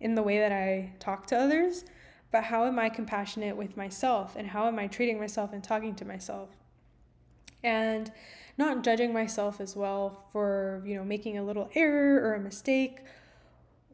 in 0.00 0.14
the 0.14 0.22
way 0.22 0.38
that 0.38 0.52
I 0.52 0.92
talk 0.98 1.26
to 1.28 1.38
others. 1.38 1.84
But 2.32 2.44
how 2.44 2.66
am 2.66 2.78
I 2.78 2.88
compassionate 2.88 3.56
with 3.56 3.76
myself? 3.76 4.34
And 4.36 4.48
how 4.48 4.66
am 4.66 4.78
I 4.78 4.88
treating 4.88 5.18
myself 5.18 5.52
and 5.52 5.62
talking 5.62 5.94
to 5.94 6.04
myself? 6.04 6.50
and 7.66 8.12
not 8.56 8.82
judging 8.82 9.12
myself 9.12 9.60
as 9.60 9.76
well 9.76 10.24
for, 10.32 10.82
you 10.86 10.94
know, 10.94 11.04
making 11.04 11.36
a 11.36 11.42
little 11.42 11.68
error 11.74 12.22
or 12.22 12.34
a 12.34 12.40
mistake 12.40 13.00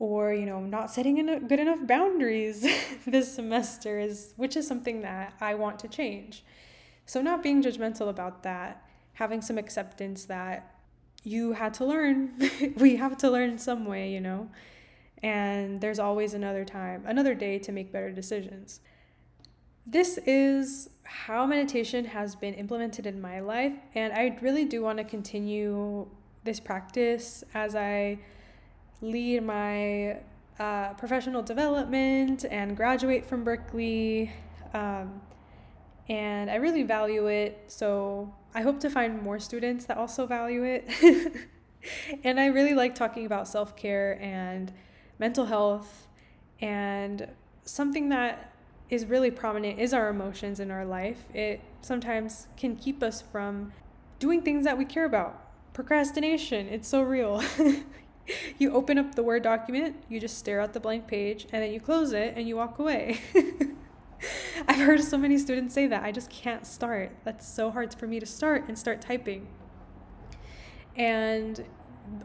or 0.03 0.35
you 0.35 0.45
know 0.45 0.59
not 0.59 0.91
setting 0.91 1.19
in 1.19 1.47
good 1.47 1.61
enough 1.61 1.87
boundaries 1.87 2.67
this 3.07 3.33
semester 3.33 4.01
is 4.01 4.35
which 4.37 4.57
is 4.57 4.67
something 4.67 5.01
that 5.03 5.33
I 5.41 5.55
want 5.55 5.79
to 5.79 5.89
change. 5.89 6.45
So 7.07 7.23
not 7.23 7.41
being 7.41 7.63
judgmental 7.63 8.09
about 8.09 8.43
that, 8.43 8.85
having 9.13 9.41
some 9.43 9.59
acceptance 9.59 10.25
that 10.25 10.75
you 11.23 11.53
had 11.53 11.73
to 11.75 11.85
learn. 11.85 12.33
we 12.77 12.97
have 12.97 13.17
to 13.19 13.31
learn 13.31 13.59
some 13.59 13.85
way, 13.85 14.11
you 14.11 14.21
know. 14.21 14.51
And 15.23 15.81
there's 15.81 16.01
always 16.01 16.35
another 16.35 16.65
time, 16.65 17.05
another 17.07 17.35
day 17.35 17.61
to 17.61 17.71
make 17.71 17.93
better 17.93 18.11
decisions. 18.11 18.81
This 19.87 20.19
is 20.27 20.91
how 21.05 21.47
meditation 21.47 22.07
has 22.07 22.35
been 22.35 22.55
implemented 22.55 23.07
in 23.07 23.21
my 23.21 23.39
life, 23.39 23.75
and 23.95 24.13
I 24.13 24.37
really 24.41 24.65
do 24.65 24.83
want 24.83 24.99
to 24.99 25.05
continue 25.05 26.09
this 26.43 26.59
practice 26.59 27.45
as 27.55 27.77
I 27.77 28.19
lead 29.03 29.43
my 29.43 30.19
uh, 30.59 30.95
professional 30.95 31.43
development 31.43 32.45
and 32.51 32.77
graduate 32.77 33.27
from 33.27 33.45
Berkeley. 33.45 34.33
Um, 34.73 35.21
and 36.09 36.51
I 36.51 36.57
really 36.57 36.85
value 36.85 37.27
it. 37.27 37.65
So 37.67 38.33
I 38.55 38.63
hope 38.63 38.81
to 38.81 38.91
find 38.91 39.21
more 39.23 39.39
students 39.39 39.85
that 39.87 39.99
also 39.99 40.27
value 40.27 40.65
it. 40.65 40.89
and 42.25 42.39
I 42.41 42.47
really 42.47 42.75
like 42.75 42.95
talking 42.95 43.27
about 43.27 43.49
self 43.49 43.77
care 43.77 44.19
and 44.23 44.73
mental 45.19 45.47
health. 45.47 46.07
And 46.61 47.29
something 47.65 48.09
that 48.11 48.53
is 48.89 49.07
really 49.07 49.31
prominent 49.31 49.79
is 49.79 49.93
our 49.93 50.09
emotions 50.09 50.61
in 50.61 50.71
our 50.71 50.85
life. 50.85 51.25
It 51.35 51.61
sometimes 51.81 52.47
can 52.57 52.77
keep 52.77 53.03
us 53.03 53.23
from 53.23 53.73
doing 54.19 54.43
things 54.43 54.65
that 54.65 54.79
we 54.79 54.85
care 54.85 55.07
about. 55.07 55.41
Procrastination, 55.73 56.69
it's 56.69 56.87
so 56.87 57.03
real. 57.03 57.43
you 58.59 58.73
open 58.73 58.99
up 58.99 59.15
the 59.15 59.23
Word 59.23 59.43
document, 59.43 59.97
you 60.09 60.21
just 60.21 60.39
stare 60.39 60.61
at 60.61 60.73
the 60.73 60.81
blank 60.81 61.07
page, 61.07 61.47
and 61.53 61.63
then 61.63 61.73
you 61.73 61.81
close 61.81 62.13
it 62.13 62.35
and 62.37 62.49
you 62.49 62.57
walk 62.57 62.79
away. 62.79 63.21
I've 64.69 64.81
heard 64.81 65.03
so 65.03 65.19
many 65.19 65.39
students 65.39 65.75
say 65.75 65.87
that. 65.89 66.05
I 66.05 66.13
just 66.13 66.31
can't 66.31 66.67
start. 66.67 67.13
That's 67.25 67.47
so 67.47 67.71
hard 67.71 67.95
for 67.95 68.07
me 68.07 68.21
to 68.21 68.27
start 68.27 68.65
and 68.69 68.79
start 68.79 69.01
typing. 69.01 69.49
And 70.97 71.65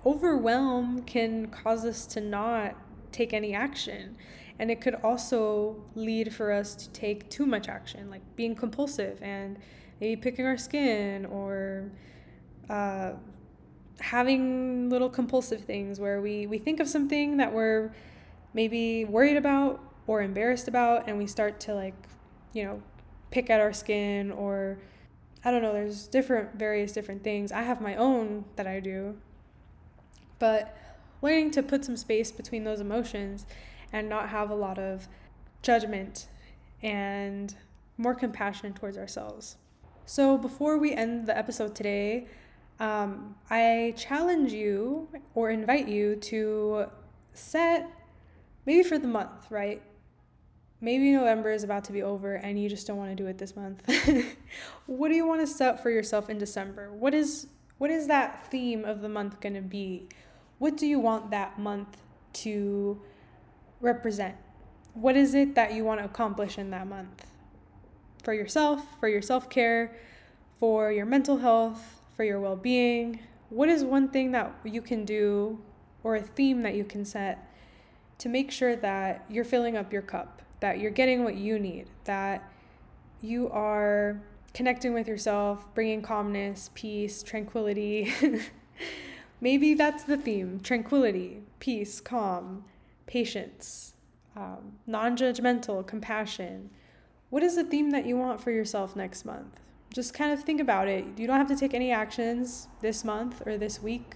overwhelm 0.05 1.03
can 1.03 1.47
cause 1.47 1.85
us 1.85 2.05
to 2.07 2.21
not 2.21 2.75
take 3.11 3.33
any 3.33 3.53
action. 3.53 4.17
And 4.59 4.69
it 4.71 4.81
could 4.81 4.95
also 4.95 5.83
lead 5.95 6.33
for 6.33 6.51
us 6.51 6.75
to 6.75 6.89
take 6.89 7.29
too 7.29 7.45
much 7.45 7.67
action, 7.67 8.09
like 8.09 8.21
being 8.35 8.55
compulsive 8.55 9.19
and 9.21 9.57
maybe 9.99 10.19
picking 10.19 10.45
our 10.45 10.57
skin 10.57 11.25
or 11.25 11.91
uh, 12.69 13.13
having 13.99 14.89
little 14.89 15.09
compulsive 15.09 15.61
things 15.61 15.99
where 15.99 16.21
we, 16.21 16.47
we 16.47 16.57
think 16.57 16.79
of 16.79 16.87
something 16.87 17.37
that 17.37 17.53
we're 17.53 17.91
maybe 18.53 19.05
worried 19.05 19.37
about 19.37 19.79
or 20.05 20.21
embarrassed 20.21 20.67
about 20.67 21.07
and 21.07 21.17
we 21.17 21.27
start 21.27 21.59
to 21.59 21.73
like 21.73 21.95
you 22.53 22.63
know 22.63 22.81
pick 23.29 23.49
at 23.49 23.59
our 23.59 23.73
skin 23.73 24.31
or 24.31 24.79
i 25.43 25.51
don't 25.51 25.61
know 25.61 25.73
there's 25.73 26.07
different 26.07 26.55
various 26.55 26.91
different 26.91 27.23
things. 27.23 27.51
I 27.51 27.63
have 27.63 27.81
my 27.81 27.95
own 27.95 28.45
that 28.55 28.67
i 28.67 28.79
do. 28.79 29.17
But 30.39 30.75
learning 31.21 31.51
to 31.51 31.63
put 31.63 31.83
some 31.83 31.97
space 31.97 32.31
between 32.31 32.63
those 32.63 32.79
emotions 32.79 33.45
and 33.91 34.07
not 34.07 34.29
have 34.29 34.49
a 34.49 34.55
lot 34.55 34.77
of 34.77 35.07
judgment 35.61 36.27
and 36.81 37.55
more 37.97 38.13
compassion 38.13 38.73
towards 38.73 38.97
ourselves. 38.97 39.57
So 40.05 40.37
before 40.37 40.77
we 40.77 40.93
end 40.93 41.25
the 41.25 41.37
episode 41.37 41.75
today 41.75 42.27
um, 42.79 43.35
i 43.49 43.93
challenge 43.97 44.51
you 44.51 45.07
or 45.35 45.49
invite 45.49 45.87
you 45.87 46.15
to 46.17 46.85
set 47.33 47.89
maybe 48.65 48.83
for 48.83 48.97
the 48.97 49.07
month 49.07 49.49
right 49.49 49.81
maybe 50.81 51.11
November 51.11 51.51
is 51.51 51.63
about 51.63 51.83
to 51.85 51.91
be 51.91 52.03
over 52.03 52.35
and 52.35 52.61
you 52.61 52.69
just 52.69 52.87
don't 52.87 52.97
want 52.97 53.09
to 53.09 53.15
do 53.15 53.27
it 53.27 53.37
this 53.37 53.55
month. 53.55 53.81
what 54.85 55.09
do 55.09 55.15
you 55.15 55.25
want 55.25 55.41
to 55.41 55.47
set 55.47 55.81
for 55.81 55.89
yourself 55.89 56.29
in 56.29 56.37
December? 56.37 56.91
What 56.93 57.13
is 57.13 57.47
what 57.77 57.91
is 57.91 58.07
that 58.07 58.49
theme 58.49 58.85
of 58.85 59.01
the 59.01 59.09
month 59.09 59.39
going 59.39 59.53
to 59.53 59.61
be? 59.61 60.09
What 60.57 60.77
do 60.77 60.87
you 60.87 60.99
want 60.99 61.29
that 61.29 61.59
month 61.59 61.97
to 62.33 62.99
represent? 63.81 64.35
What 64.95 65.15
is 65.15 65.35
it 65.35 65.53
that 65.53 65.73
you 65.73 65.83
want 65.83 65.99
to 65.99 66.05
accomplish 66.05 66.57
in 66.57 66.71
that 66.71 66.87
month? 66.87 67.27
For 68.23 68.33
yourself, 68.33 68.83
for 68.99 69.07
your 69.07 69.21
self-care, 69.21 69.95
for 70.59 70.91
your 70.91 71.05
mental 71.05 71.37
health, 71.37 71.96
for 72.17 72.25
your 72.25 72.41
well-being? 72.41 73.21
What 73.49 73.69
is 73.69 73.85
one 73.85 74.09
thing 74.09 74.33
that 74.33 74.53
you 74.65 74.81
can 74.81 75.05
do 75.05 75.61
or 76.03 76.17
a 76.17 76.21
theme 76.21 76.63
that 76.63 76.75
you 76.75 76.83
can 76.83 77.05
set 77.05 77.49
to 78.17 78.27
make 78.27 78.51
sure 78.51 78.75
that 78.75 79.23
you're 79.29 79.45
filling 79.45 79.77
up 79.77 79.93
your 79.93 80.01
cup? 80.01 80.37
that 80.59 80.79
you're 80.79 80.91
getting 80.91 81.23
what 81.23 81.35
you 81.35 81.59
need, 81.59 81.87
that 82.05 82.49
you 83.21 83.49
are 83.49 84.21
connecting 84.53 84.93
with 84.93 85.07
yourself, 85.07 85.65
bringing 85.73 86.01
calmness, 86.01 86.71
peace, 86.73 87.21
tranquility. 87.23 88.13
Maybe 89.41 89.75
that's 89.75 90.03
the 90.03 90.17
theme 90.17 90.59
tranquility, 90.61 91.43
peace, 91.59 92.01
calm, 92.01 92.65
patience, 93.05 93.93
um, 94.35 94.73
non 94.87 95.15
judgmental, 95.15 95.85
compassion. 95.85 96.71
What 97.29 97.43
is 97.43 97.55
the 97.55 97.63
theme 97.63 97.91
that 97.91 98.05
you 98.05 98.17
want 98.17 98.41
for 98.41 98.51
yourself 98.51 98.95
next 98.95 99.25
month? 99.25 99.59
Just 99.93 100.13
kind 100.13 100.31
of 100.31 100.43
think 100.43 100.61
about 100.61 100.87
it. 100.87 101.05
You 101.17 101.27
don't 101.27 101.37
have 101.37 101.47
to 101.47 101.55
take 101.55 101.73
any 101.73 101.91
actions 101.91 102.67
this 102.81 103.03
month 103.03 103.41
or 103.45 103.57
this 103.57 103.81
week, 103.81 104.15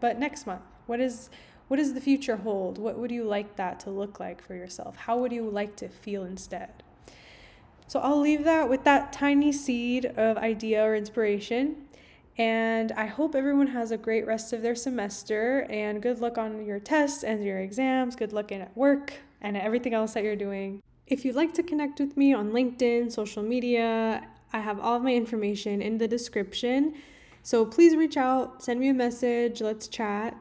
but 0.00 0.18
next 0.18 0.46
month. 0.46 0.62
What 0.86 1.00
is 1.00 1.30
what 1.68 1.78
does 1.78 1.94
the 1.94 2.00
future 2.00 2.36
hold? 2.36 2.78
What 2.78 2.98
would 2.98 3.10
you 3.10 3.24
like 3.24 3.56
that 3.56 3.80
to 3.80 3.90
look 3.90 4.20
like 4.20 4.46
for 4.46 4.54
yourself? 4.54 4.96
How 4.96 5.16
would 5.18 5.32
you 5.32 5.48
like 5.48 5.76
to 5.76 5.88
feel 5.88 6.24
instead? 6.24 6.82
So 7.86 8.00
I'll 8.00 8.20
leave 8.20 8.44
that 8.44 8.68
with 8.68 8.84
that 8.84 9.12
tiny 9.12 9.52
seed 9.52 10.06
of 10.06 10.36
idea 10.36 10.84
or 10.84 10.94
inspiration. 10.94 11.86
And 12.36 12.92
I 12.92 13.06
hope 13.06 13.34
everyone 13.34 13.68
has 13.68 13.92
a 13.92 13.96
great 13.96 14.26
rest 14.26 14.52
of 14.52 14.62
their 14.62 14.74
semester 14.74 15.66
and 15.70 16.02
good 16.02 16.20
luck 16.20 16.36
on 16.36 16.66
your 16.66 16.80
tests 16.80 17.22
and 17.22 17.44
your 17.44 17.60
exams. 17.60 18.16
Good 18.16 18.32
luck 18.32 18.50
at 18.52 18.76
work 18.76 19.14
and 19.40 19.56
everything 19.56 19.94
else 19.94 20.14
that 20.14 20.24
you're 20.24 20.34
doing. 20.36 20.82
If 21.06 21.24
you'd 21.24 21.36
like 21.36 21.54
to 21.54 21.62
connect 21.62 22.00
with 22.00 22.16
me 22.16 22.32
on 22.34 22.50
LinkedIn, 22.50 23.12
social 23.12 23.42
media, 23.42 24.26
I 24.54 24.60
have 24.60 24.78
all 24.78 24.96
of 24.96 25.02
my 25.02 25.12
information 25.12 25.82
in 25.82 25.98
the 25.98 26.06
description. 26.06 26.94
So 27.42 27.66
please 27.66 27.96
reach 27.96 28.16
out, 28.16 28.62
send 28.62 28.78
me 28.78 28.88
a 28.88 28.94
message, 28.94 29.60
let's 29.60 29.88
chat. 29.88 30.36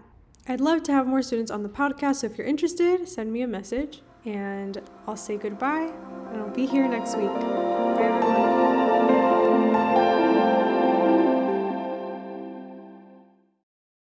I'd 0.48 0.62
love 0.62 0.84
to 0.84 0.94
have 0.94 1.08
more 1.08 1.24
students 1.24 1.50
on 1.50 1.64
the 1.64 1.70
podcast, 1.70 2.18
so 2.18 2.28
if 2.28 2.38
you're 2.38 2.46
interested, 2.46 3.10
send 3.10 3.34
me 3.34 3.42
a 3.42 3.48
message 3.48 4.04
and 4.26 4.80
I'll 5.08 5.18
say 5.18 5.38
goodbye 5.38 5.92
and 6.32 6.42
I'll 6.42 6.50
be 6.50 6.68
here 6.68 6.88
next 6.88 7.18
week. 7.18 7.28
Bye, 7.28 8.04
everyone. 8.04 8.53